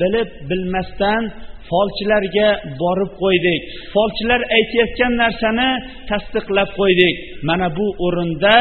bilib 0.00 0.30
bilmasdan 0.50 1.22
folchilarga 1.70 2.48
borib 2.82 3.10
qo'ydik. 3.22 3.60
Folchilar 3.94 4.40
aytayotgan 4.56 5.12
narsani 5.22 5.70
tasdiqlab 6.10 6.70
qo'ydik. 6.80 7.14
Mana 7.48 7.68
bu 7.78 7.86
o'rinda 8.06 8.58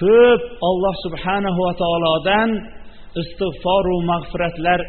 ko'p 0.00 0.42
olloh 0.68 0.94
subhanahu 1.04 1.60
va 1.66 1.74
taolodan 1.82 2.50
istig'foru 3.22 3.96
mag'firatlar 4.10 4.80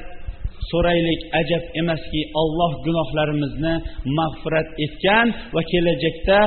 so'raylik 0.70 1.20
ajab 1.40 1.62
emaski 1.80 2.20
olloh 2.42 2.72
gunohlarimizni 2.86 3.74
mag'firat 4.18 4.68
etgan 4.84 5.26
va 5.55 5.62
kelajakda 5.72 6.38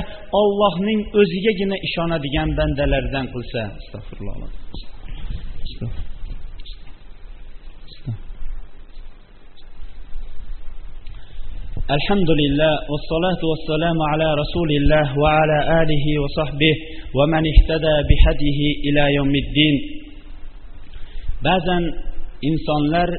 ollohning 0.41 0.99
o'zigagina 1.21 1.77
ishonadigan 1.87 2.49
bandalardan 2.59 3.25
qilsa 3.33 3.61
astag'firulloh 3.79 4.51
الحمد 11.97 12.29
لله 12.41 12.73
والصلاة 12.91 13.41
والسلام 13.51 13.97
على 14.11 14.27
رسول 14.41 14.69
الله 14.79 15.07
وعلى 15.23 15.57
آله 15.81 16.05
وصحبه 16.23 16.75
ومن 17.17 17.43
اهتدى 17.53 17.95
بهديه 18.09 18.59
إلى 18.87 19.03
يوم 19.17 19.33
الدين 19.43 19.75
ba'zan 21.47 21.83
insonlar 22.49 23.09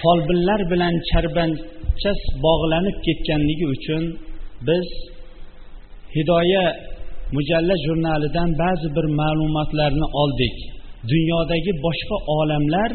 folbinlar 0.00 0.60
bilan 0.72 0.94
charbanchas 1.10 2.20
bog'lanib 2.44 2.96
ketganligi 3.06 3.66
uchun 3.74 4.02
biz 4.68 4.86
hidoya 6.16 6.64
mujalla 7.36 7.74
jurnalidan 7.86 8.50
ba'zi 8.62 8.88
bir 8.96 9.06
ma'lumotlarni 9.20 10.06
oldik. 10.22 10.56
Dunyodagi 11.12 11.72
boshqa 11.84 12.16
olamlar 12.38 12.90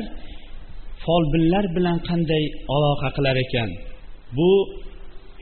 folbinlar 1.05 1.65
bilan 1.75 1.97
qanday 2.09 2.43
aloqa 2.75 3.09
qilar 3.17 3.35
ekan? 3.45 3.69
Bu 4.37 4.49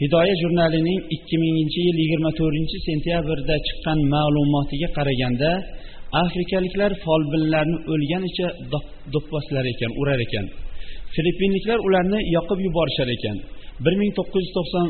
hidoya 0.01 0.35
jurnalining 0.41 0.99
ikki 1.15 1.35
minginchi 1.43 1.79
yil 1.87 1.97
yigirma 2.03 2.31
to'rtinchi 2.39 2.77
sentyabrda 2.87 3.55
chiqqan 3.67 3.99
ma'lumotiga 4.13 4.89
qaraganda 4.97 5.51
afrikaliklar 6.23 6.91
folbinlarni 7.05 7.77
o'lganicha 7.93 8.47
do'pposlar 9.13 9.65
ekan 9.73 9.91
urar 10.01 10.19
ekan. 10.27 10.45
Filippinliklar 11.15 11.79
ularni 11.87 12.19
yoqib 12.35 12.59
yuborishar 12.67 13.09
ekan. 13.17 13.37
bir 13.85 13.93
ming 13.99 14.11
to'qqiz 14.17 14.43
yuz 14.45 14.53
to'qson 14.57 14.87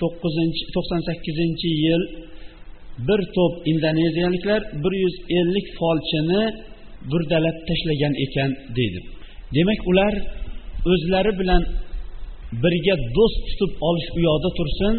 to'qqizinchi 0.00 0.62
to'qson 0.74 1.00
sakkizinchi 1.08 1.70
yil 1.84 2.02
bir 3.08 3.20
to'p 3.36 3.54
indoneziyaliklar 3.70 4.60
bir 4.82 4.92
yuz 5.04 5.16
ellik 5.38 5.66
folchini 5.78 6.42
burdalab 7.10 7.56
tashlagan 7.68 8.14
ekan 8.24 8.50
deydi. 8.76 9.00
Demak 9.56 9.80
ular 9.90 10.14
o'zlari 10.92 11.32
bilan 11.40 11.62
birga 12.62 12.94
do'st 13.16 13.40
tutib 13.48 13.72
olish 13.88 14.08
u 14.16 14.18
yoqda 14.28 14.50
tursin 14.58 14.94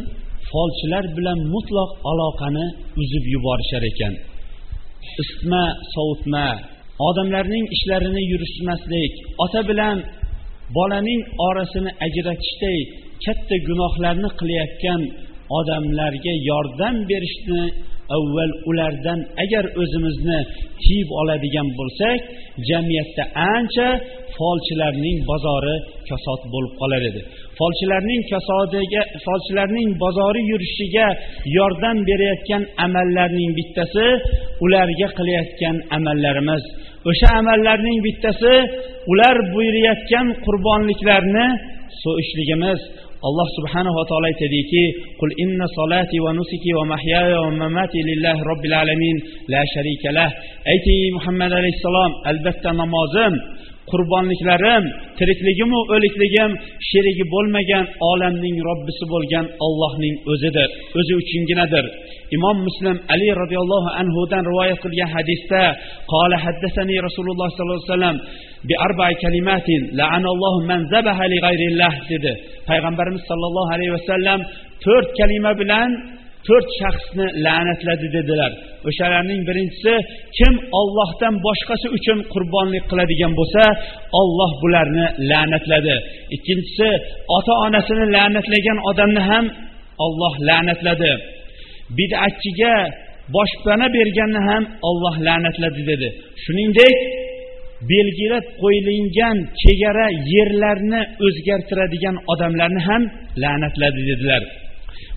folchilar 0.52 1.06
bilan 1.18 1.40
mutlaq 1.54 1.92
aloqani 2.12 2.66
uzib 3.02 3.26
yuborishar 3.34 3.84
ekan. 3.92 4.14
Isitma 5.22 5.64
sovutma 5.96 6.48
odamlarning 7.08 7.66
ishlarini 7.76 8.22
yurishmaslik 8.32 9.14
ota 9.44 9.62
bilan 9.70 9.98
bolaning 10.78 11.22
orasini 11.48 11.92
ajratishday 12.06 12.80
katta 13.26 13.56
gunohlarni 13.68 14.30
qilayotgan 14.40 15.02
odamlarga 15.60 16.34
yordam 16.50 16.96
berishni 17.10 17.64
avval 18.16 18.52
ulardan 18.70 19.20
agar 19.44 19.66
o'zimizni 19.82 20.40
tiyib 20.84 21.10
oladigan 21.22 21.68
bo'lsak 21.80 22.20
jamiyatda 22.70 23.24
ancha 23.56 23.88
folchilarning 24.38 25.20
bozori 25.30 25.76
kasod 26.10 26.42
bo'lib 26.54 26.74
qolar 26.82 27.02
edi. 27.10 27.22
Folchilarning 27.60 28.22
kasodiga 28.32 29.02
folchilarning 29.26 29.90
bozori 30.04 30.42
yurishiga 30.52 31.08
yordam 31.58 31.98
berayotgan 32.10 32.64
amallarning 32.86 33.52
bittasi 33.60 34.06
ularga 34.66 35.08
qilayotgan 35.18 35.76
amallarimiz. 35.98 36.64
O'sha 37.10 37.30
amallarning 37.42 37.98
bittasi 38.06 38.56
ular 39.12 39.36
buyurayotgan 39.54 40.28
qurbonliklarni 40.46 41.48
so'yishligimiz 42.04 42.80
alloh 43.28 43.48
subhanava 43.58 44.02
taolo 44.10 44.26
aytadiki 44.32 44.84
qul 45.20 45.32
inna 45.44 45.66
solati 45.78 46.18
va 46.26 46.32
nusuki 46.40 46.72
va 46.78 46.84
mahyaya 46.94 47.38
va 47.46 47.52
mamati 47.64 48.00
lillahi 48.10 48.42
robbil 48.50 48.76
alamin 48.82 49.18
la 49.54 49.62
sharikalah 49.74 50.30
ayting 50.74 51.14
muhammad 51.18 51.52
alayhissalom 51.60 52.12
albatta 52.32 52.70
namozim 52.82 53.34
qurbonliklarim 53.92 54.84
tirikligimu 55.20 55.80
o'likligim 55.96 56.52
sherigi 56.90 57.26
bo'lmagan 57.34 57.86
olamning 58.12 58.58
robbisi 58.70 59.04
bo'lgan 59.14 59.46
ollohning 59.66 60.16
o'zidir 60.32 60.70
o'zi 61.00 61.14
uchunginadir. 61.22 61.86
Imom 62.38 62.58
muslim 62.68 62.98
ali 63.14 63.28
roziyallohu 63.42 63.90
anhudan 64.02 64.44
rivoyat 64.52 64.80
qilgan 64.86 65.10
hadisda 65.16 65.62
qola 66.14 66.38
haddasani 66.46 66.96
rasululloh 67.08 67.48
sollallohu 67.56 67.82
alayhi 67.82 67.94
vasallam 67.94 68.18
la'anallohu 70.00 70.60
man 70.72 70.80
zabaha 70.94 71.26
li 71.32 71.38
dedi. 72.12 72.34
Payg'ambarimiz 72.70 73.24
sollallohu 73.32 73.70
alayhi 73.76 73.94
vasallam 73.98 74.40
to'rt 74.86 75.10
kalima 75.20 75.52
bilan 75.62 75.90
to'rt 76.48 76.68
shaxsni 76.80 77.26
la'natladi 77.46 78.08
dedilar. 78.18 78.52
O'shalarning 78.90 79.42
birinchisi 79.50 79.94
kim 80.38 80.54
ollohdan 80.80 81.36
boshqasi 81.48 81.88
uchun 81.98 82.20
qurbonlik 82.34 82.84
qiladigan 82.92 83.32
bo'lsa 83.40 83.64
olloh 84.22 84.52
bularni 84.64 85.06
la'natladi. 85.30 85.96
Ikkinchisi 86.36 86.90
ota 87.38 87.54
onasini 87.66 88.06
la'natlagan 88.16 88.78
odamni 88.90 89.22
ham 89.30 89.46
olloh 90.06 90.34
la'natladi. 90.48 91.12
Bid'atchiga 91.98 92.76
boshpana 93.36 93.88
berganni 93.98 94.42
ham 94.50 94.64
olloh 94.90 95.16
la'natladi 95.28 95.82
dedi. 95.92 96.08
Shuningdek 96.44 96.96
belgilab 97.92 98.46
qo'yilgan 98.62 99.38
chegara 99.62 100.08
yerlarni 100.34 101.02
o'zgartiradigan 101.26 102.16
odamlarni 102.32 102.82
ham 102.90 103.02
la'natladi 103.44 104.02
dedilar. 104.10 104.44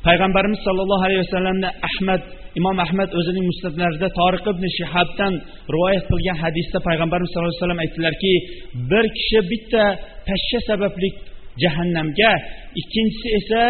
Payg'ambarimiz 0.06 0.60
sollallohu 0.66 1.04
alayhi 1.06 1.22
vasallamni 1.26 1.68
ahmad 1.88 2.22
imom 2.60 2.76
ahmad 2.86 3.10
o'zining 3.18 3.44
musnatlarida 3.50 4.08
toriq 4.20 4.44
ibn 4.52 4.64
shihabdan 4.78 5.32
rivoyat 5.74 6.04
qilgan 6.12 6.38
hadisda 6.44 6.78
payg'ambarimiz 6.88 7.30
sallallohu 7.30 7.52
alayhi 7.52 7.62
vasallam 7.62 7.84
aytdilarki 7.84 8.32
bir 8.90 9.04
kishi 9.16 9.40
bitta 9.50 9.82
pashsha 10.28 10.58
sababli 10.70 11.08
jahannamga 11.62 12.32
ikkinchisi 12.80 13.28
esa 13.38 13.62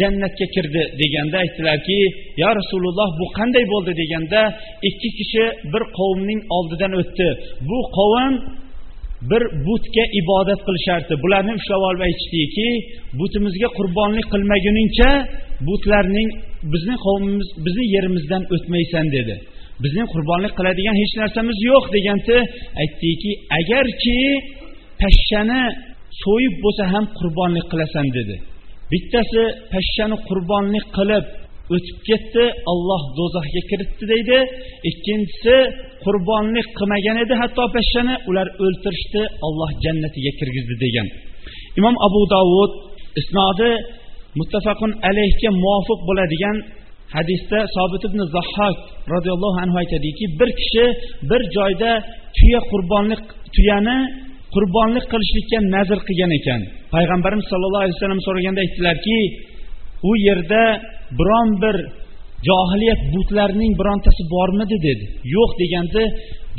jannatga 0.00 0.46
kirdi 0.54 0.82
deganda 1.00 1.36
aytdilarki 1.44 2.00
yo 2.42 2.48
rasululloh 2.60 3.08
bu 3.20 3.26
qanday 3.38 3.64
bo'ldi? 3.72 3.92
deganda 4.02 4.40
ikki 4.88 5.08
kishi 5.18 5.44
bir 5.72 5.82
qavmning 5.98 6.40
oldidan 6.56 6.92
o'tdi. 7.00 7.28
Bu 7.68 7.78
qavm 7.98 8.34
bir 9.30 9.42
butga 9.66 10.04
ibodat 10.20 10.60
qilishardi. 10.66 11.12
Bularni 11.24 11.52
ushlab 11.60 11.82
olib 11.88 12.02
aytishdiki 12.08 12.68
butimizga 13.20 13.68
qurbonlik 13.78 14.26
qilmaguningcha 14.32 15.10
butlarning 15.68 16.28
bizni 16.72 16.96
qavmimiz 17.04 17.48
bizni 17.66 17.84
yerimizdan 17.94 18.42
o'tmaysan 18.54 19.06
dedi. 19.16 19.34
Bizning 19.84 20.08
qurbonlik 20.14 20.52
qiladigan 20.58 20.96
hech 21.02 21.14
narsamiz 21.22 21.58
yo'q 21.70 21.84
deganda 21.96 22.36
aytdiki 22.82 23.30
agarki 23.58 24.18
pashshani 25.02 25.62
so'yib 26.22 26.54
bo'lsa 26.64 26.84
ham 26.92 27.04
qurbonlik 27.18 27.66
qilasan 27.72 28.06
dedi. 28.18 28.36
Bittasi 28.92 29.42
pashshani 29.72 30.16
qurbonlik 30.28 30.86
qilib 30.96 31.24
o'tib 31.74 31.98
ketdi 32.08 32.44
olloh 32.72 33.02
do'zaxga 33.18 33.62
kiritdi 33.70 34.04
deydi. 34.12 34.38
Ikkinchisi 34.90 35.56
qurbonlik 36.04 36.66
qilmagan 36.78 37.16
edi 37.24 37.34
hatto 37.42 37.64
pashshani 37.76 38.14
ular 38.28 38.48
o'ltirishdi 38.64 39.22
olloh 39.46 39.70
jannatiga 39.84 40.32
kirgizdi 40.38 40.76
degan. 40.84 41.06
Imom 41.78 41.96
abu 42.06 42.22
davud 42.34 42.72
isnodi 43.20 43.70
muttafaqun 44.38 44.92
alayhga 45.08 45.50
muvofiq 45.62 46.00
bo'ladigan 46.08 46.56
hadisda 47.16 47.58
sobit 47.76 48.02
ibn 48.08 48.20
zahhok 48.36 48.76
roziyallohu 49.14 49.58
anhu 49.64 49.76
aytadiki 49.82 50.24
bir 50.40 50.50
kishi 50.60 50.84
bir 51.30 51.40
joyda 51.56 51.90
tuya 52.36 52.60
qurbonlik 52.70 53.22
tuyani 53.54 53.98
qurbonlik 54.54 55.04
qilishlikka 55.12 55.58
nazr 55.74 55.98
qilgan 56.08 56.32
ekan. 56.38 56.60
Payg'ambarimiz 56.94 57.46
sollallohu 57.52 57.84
alayhi 57.84 57.96
vasallam 57.98 58.22
so'raganda 58.26 58.60
aytdilarki 58.64 59.18
u 60.10 60.12
yerda 60.26 60.62
biron 61.18 61.50
bir 61.62 61.76
johiliyat 62.48 63.00
butlarining 63.14 63.72
birontasi 63.80 64.22
bormidi 64.34 64.76
dedi. 64.88 65.04
Yo'q 65.36 65.50
deganda 65.60 66.02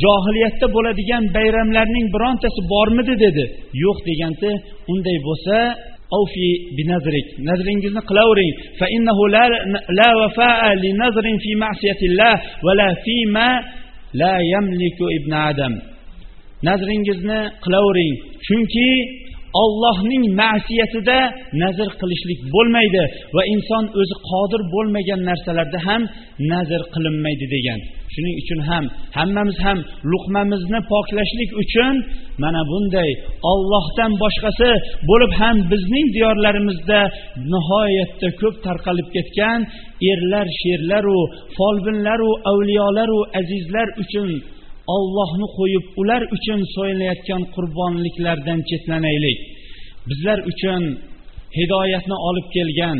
johiliyatda 0.03 0.67
bo'ladigan 0.75 1.23
bayramlarning 1.35 2.07
birontasi 2.15 2.61
bormidi 2.73 3.13
dedi. 3.25 3.43
Yo'q 3.83 3.97
deganda 4.09 4.49
unday 4.93 5.17
bo'lsa 5.27 5.55
avfi 6.19 6.49
binazrik 6.77 7.27
nazringizni 7.47 8.01
qilavering. 8.09 8.53
Fa 8.79 8.85
innahu 8.95 9.23
la 9.35 9.45
la 9.99 10.09
wafa'a 10.21 10.69
li 10.83 10.91
nazrin 11.01 11.37
fi 11.43 11.51
ma'siyatillah 11.63 12.33
va 12.65 12.71
la 12.81 12.89
fi 13.03 13.17
ma 13.35 13.49
la 14.21 14.33
yamliku 14.53 15.05
ibn 15.17 15.31
adam. 15.49 15.73
Nazringizni 16.67 17.39
qilavering. 17.63 18.13
Chunki 18.45 18.89
ollohning 19.61 20.23
ma'siyatida 20.41 21.19
nazr 21.61 21.89
qilishlik 21.99 22.39
bo'lmaydi 22.53 23.03
va 23.35 23.43
inson 23.53 23.83
o'zi 24.01 24.15
qodir 24.29 24.61
bo'lmagan 24.73 25.21
narsalarda 25.29 25.79
ham 25.87 26.01
nazr 26.51 26.81
qilinmaydi 26.93 27.45
degan. 27.55 27.79
Shuning 28.13 28.35
uchun 28.41 28.59
ham 28.69 28.85
hammamiz 29.17 29.57
ham 29.65 29.79
luqmamizni 30.11 30.79
poklashlik 30.91 31.51
uchun 31.63 31.95
mana 32.43 32.61
bunday 32.71 33.11
ollohdan 33.51 34.11
boshqasi 34.23 34.69
bo'lib 35.09 35.31
ham 35.41 35.55
bizning 35.71 36.07
diyorlarimizda 36.15 36.99
nihoyatda 37.53 38.29
ko'p 38.41 38.55
tarqalib 38.65 39.07
ketgan 39.15 39.59
erlar 40.11 40.47
sherlaru 40.61 41.19
folbinlaru 41.57 42.31
avliyolaru 42.51 43.19
azizlar 43.39 43.87
uchun 44.03 44.29
ollohni 44.95 45.47
qo'yib 45.57 45.85
ular 46.01 46.21
uchun 46.37 46.59
so'yilayotgan 46.75 47.43
qurbonliklardan 47.55 48.59
chetlanaylik 48.69 49.39
bizlar 50.09 50.39
uchun 50.51 50.83
hidoyatni 51.57 52.17
olib 52.29 52.47
kelgan 52.55 52.99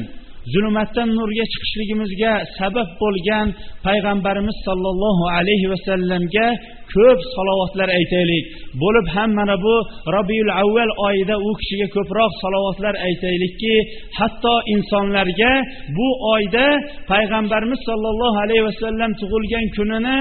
zulmatdan 0.53 1.09
nurga 1.17 1.45
chiqishligimizga 1.51 2.33
sabab 2.57 2.89
bo'lgan 3.01 3.47
payg'ambarimiz 3.87 4.57
sollallohu 4.67 5.23
alayhi 5.37 5.67
vasallamga 5.73 6.47
ko'p 6.93 7.19
salovatlar 7.35 7.89
aytaylik. 7.99 8.43
Bo'lib 8.81 9.07
ham 9.15 9.29
mana 9.39 9.55
bu 9.65 9.75
robiul 10.15 10.51
avval 10.61 10.91
oyida 11.07 11.35
u 11.47 11.49
kishiga 11.59 11.87
ko'proq 11.95 12.31
salovatlar 12.43 12.95
aytaylikki 13.07 13.73
hatto 14.19 14.55
insonlarga 14.73 15.51
bu 15.97 16.07
oyda 16.33 16.65
payg'ambarimiz 17.11 17.79
sollallohu 17.89 18.37
alayhi 18.45 18.63
vasallam 18.69 19.11
tug'ilgan 19.21 19.65
kunini 19.75 20.17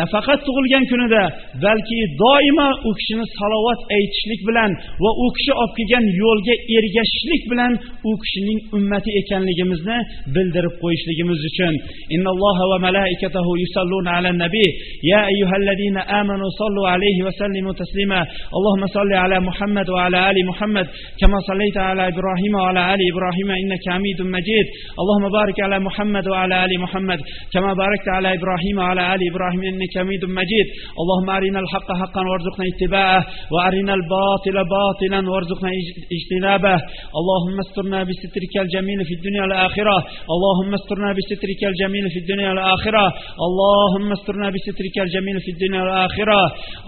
nafaqat 0.00 0.40
tug'ilgan 0.46 0.84
kunida 0.90 1.22
balki 1.64 1.98
doimo 2.22 2.68
u 2.88 2.90
kishini 2.98 3.26
salovat 3.38 3.80
aytishlik 3.96 4.40
bilan 4.48 4.70
va 5.02 5.10
u 5.24 5.26
kishi 5.36 5.52
olib 5.62 5.72
kelgan 5.78 6.04
yo'lga 6.22 6.54
ergashishlik 6.76 7.42
bilan 7.52 7.72
u 8.08 8.10
kishining 8.22 8.60
ummati 8.76 9.10
ekanligimizni 9.54 9.96
bildirib 10.34 10.74
qo'yishligimiz 10.82 11.40
uchun 11.50 11.74
innalloha 12.16 12.64
va 12.72 12.78
malaikatahu 12.86 13.50
yusalluna 13.62 14.10
ala 14.18 14.30
nabiy 14.44 14.68
ya 15.10 15.20
ayyuhallazina 15.30 16.00
amanu 16.20 16.46
sallu 16.60 16.82
alayhi 16.94 17.22
va 17.26 17.32
sallimu 17.40 17.70
taslima 17.80 18.18
allohumma 18.56 18.88
salli 18.96 19.16
ala 19.24 19.40
muhammad 19.48 19.86
va 19.94 20.00
ala 20.06 20.18
ali 20.30 20.42
muhammad 20.50 20.86
kama 21.20 21.38
sallaita 21.48 21.80
ala 21.90 22.04
ibrohima 22.12 22.58
va 22.64 22.68
ala 22.72 22.82
ali 22.92 23.04
ibrohima 23.12 23.54
innaka 23.62 23.88
hamidum 23.94 24.28
majid 24.36 24.66
اللهم 25.02 25.26
بارك 25.38 25.56
على 25.66 25.78
محمد 25.88 26.24
وعلى 26.32 26.54
ال 26.64 26.72
محمد 26.84 27.20
كما 27.54 27.70
باركت 27.82 28.08
على 28.16 28.28
إبراهيم 28.38 28.76
وعلى 28.78 29.02
ال 29.14 29.20
إبراهيم 29.30 29.62
انك 29.70 29.92
حميد 30.00 30.22
مجيد 30.40 30.66
اللهم 31.02 31.28
ارنا 31.38 31.58
الحق 31.64 31.88
حقا 32.00 32.22
وارزقنا 32.30 32.64
اتباعه 32.72 33.20
وارنا 33.54 33.92
الباطل 33.98 34.56
باطلا 34.76 35.20
وارزقنا 35.32 35.70
اجتنابه 36.16 36.76
اللهم 37.20 37.56
استرنا 37.64 37.98
بسترك 38.08 38.54
الجميل 38.64 38.98
في 39.08 39.14
الدنيا 39.18 39.43
والآخرة 39.44 39.96
اللهم 40.34 40.70
استرنا 40.80 41.10
بسترك 41.18 41.60
الجميل 41.72 42.04
في 42.14 42.18
الدنيا 42.22 42.48
والآخرة 42.52 43.04
اللهم 43.46 44.08
استرنا 44.16 44.46
بسترك 44.54 44.96
الجميل 45.06 45.36
في 45.44 45.50
الدنيا 45.54 45.80
والآخرة 45.82 46.40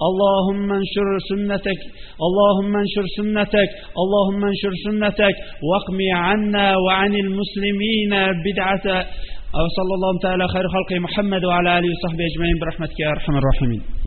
اللهم 0.08 0.66
انشر 0.80 1.08
سنتك. 1.30 1.80
اللهم 2.26 2.72
انشر 2.82 3.04
سنتك. 3.18 3.70
اللهم 4.02 4.40
انشر 4.50 4.72
سنتك. 4.86 5.36
واقم 5.70 5.98
عنا 6.24 6.66
وعن 6.84 7.12
المسلمين 7.24 8.12
بدعة. 8.46 8.86
صلى 9.76 9.92
الله 9.98 10.12
تعالى 10.22 10.44
خير 10.54 10.64
خلق 10.76 10.90
محمد 11.06 11.42
وعلى 11.44 11.78
آله 11.78 11.88
وصحبه 11.94 12.24
أجمعين 12.30 12.56
برحمتك 12.60 13.00
يا 13.00 13.08
أرحم 13.08 13.34
الراحمين. 13.40 14.05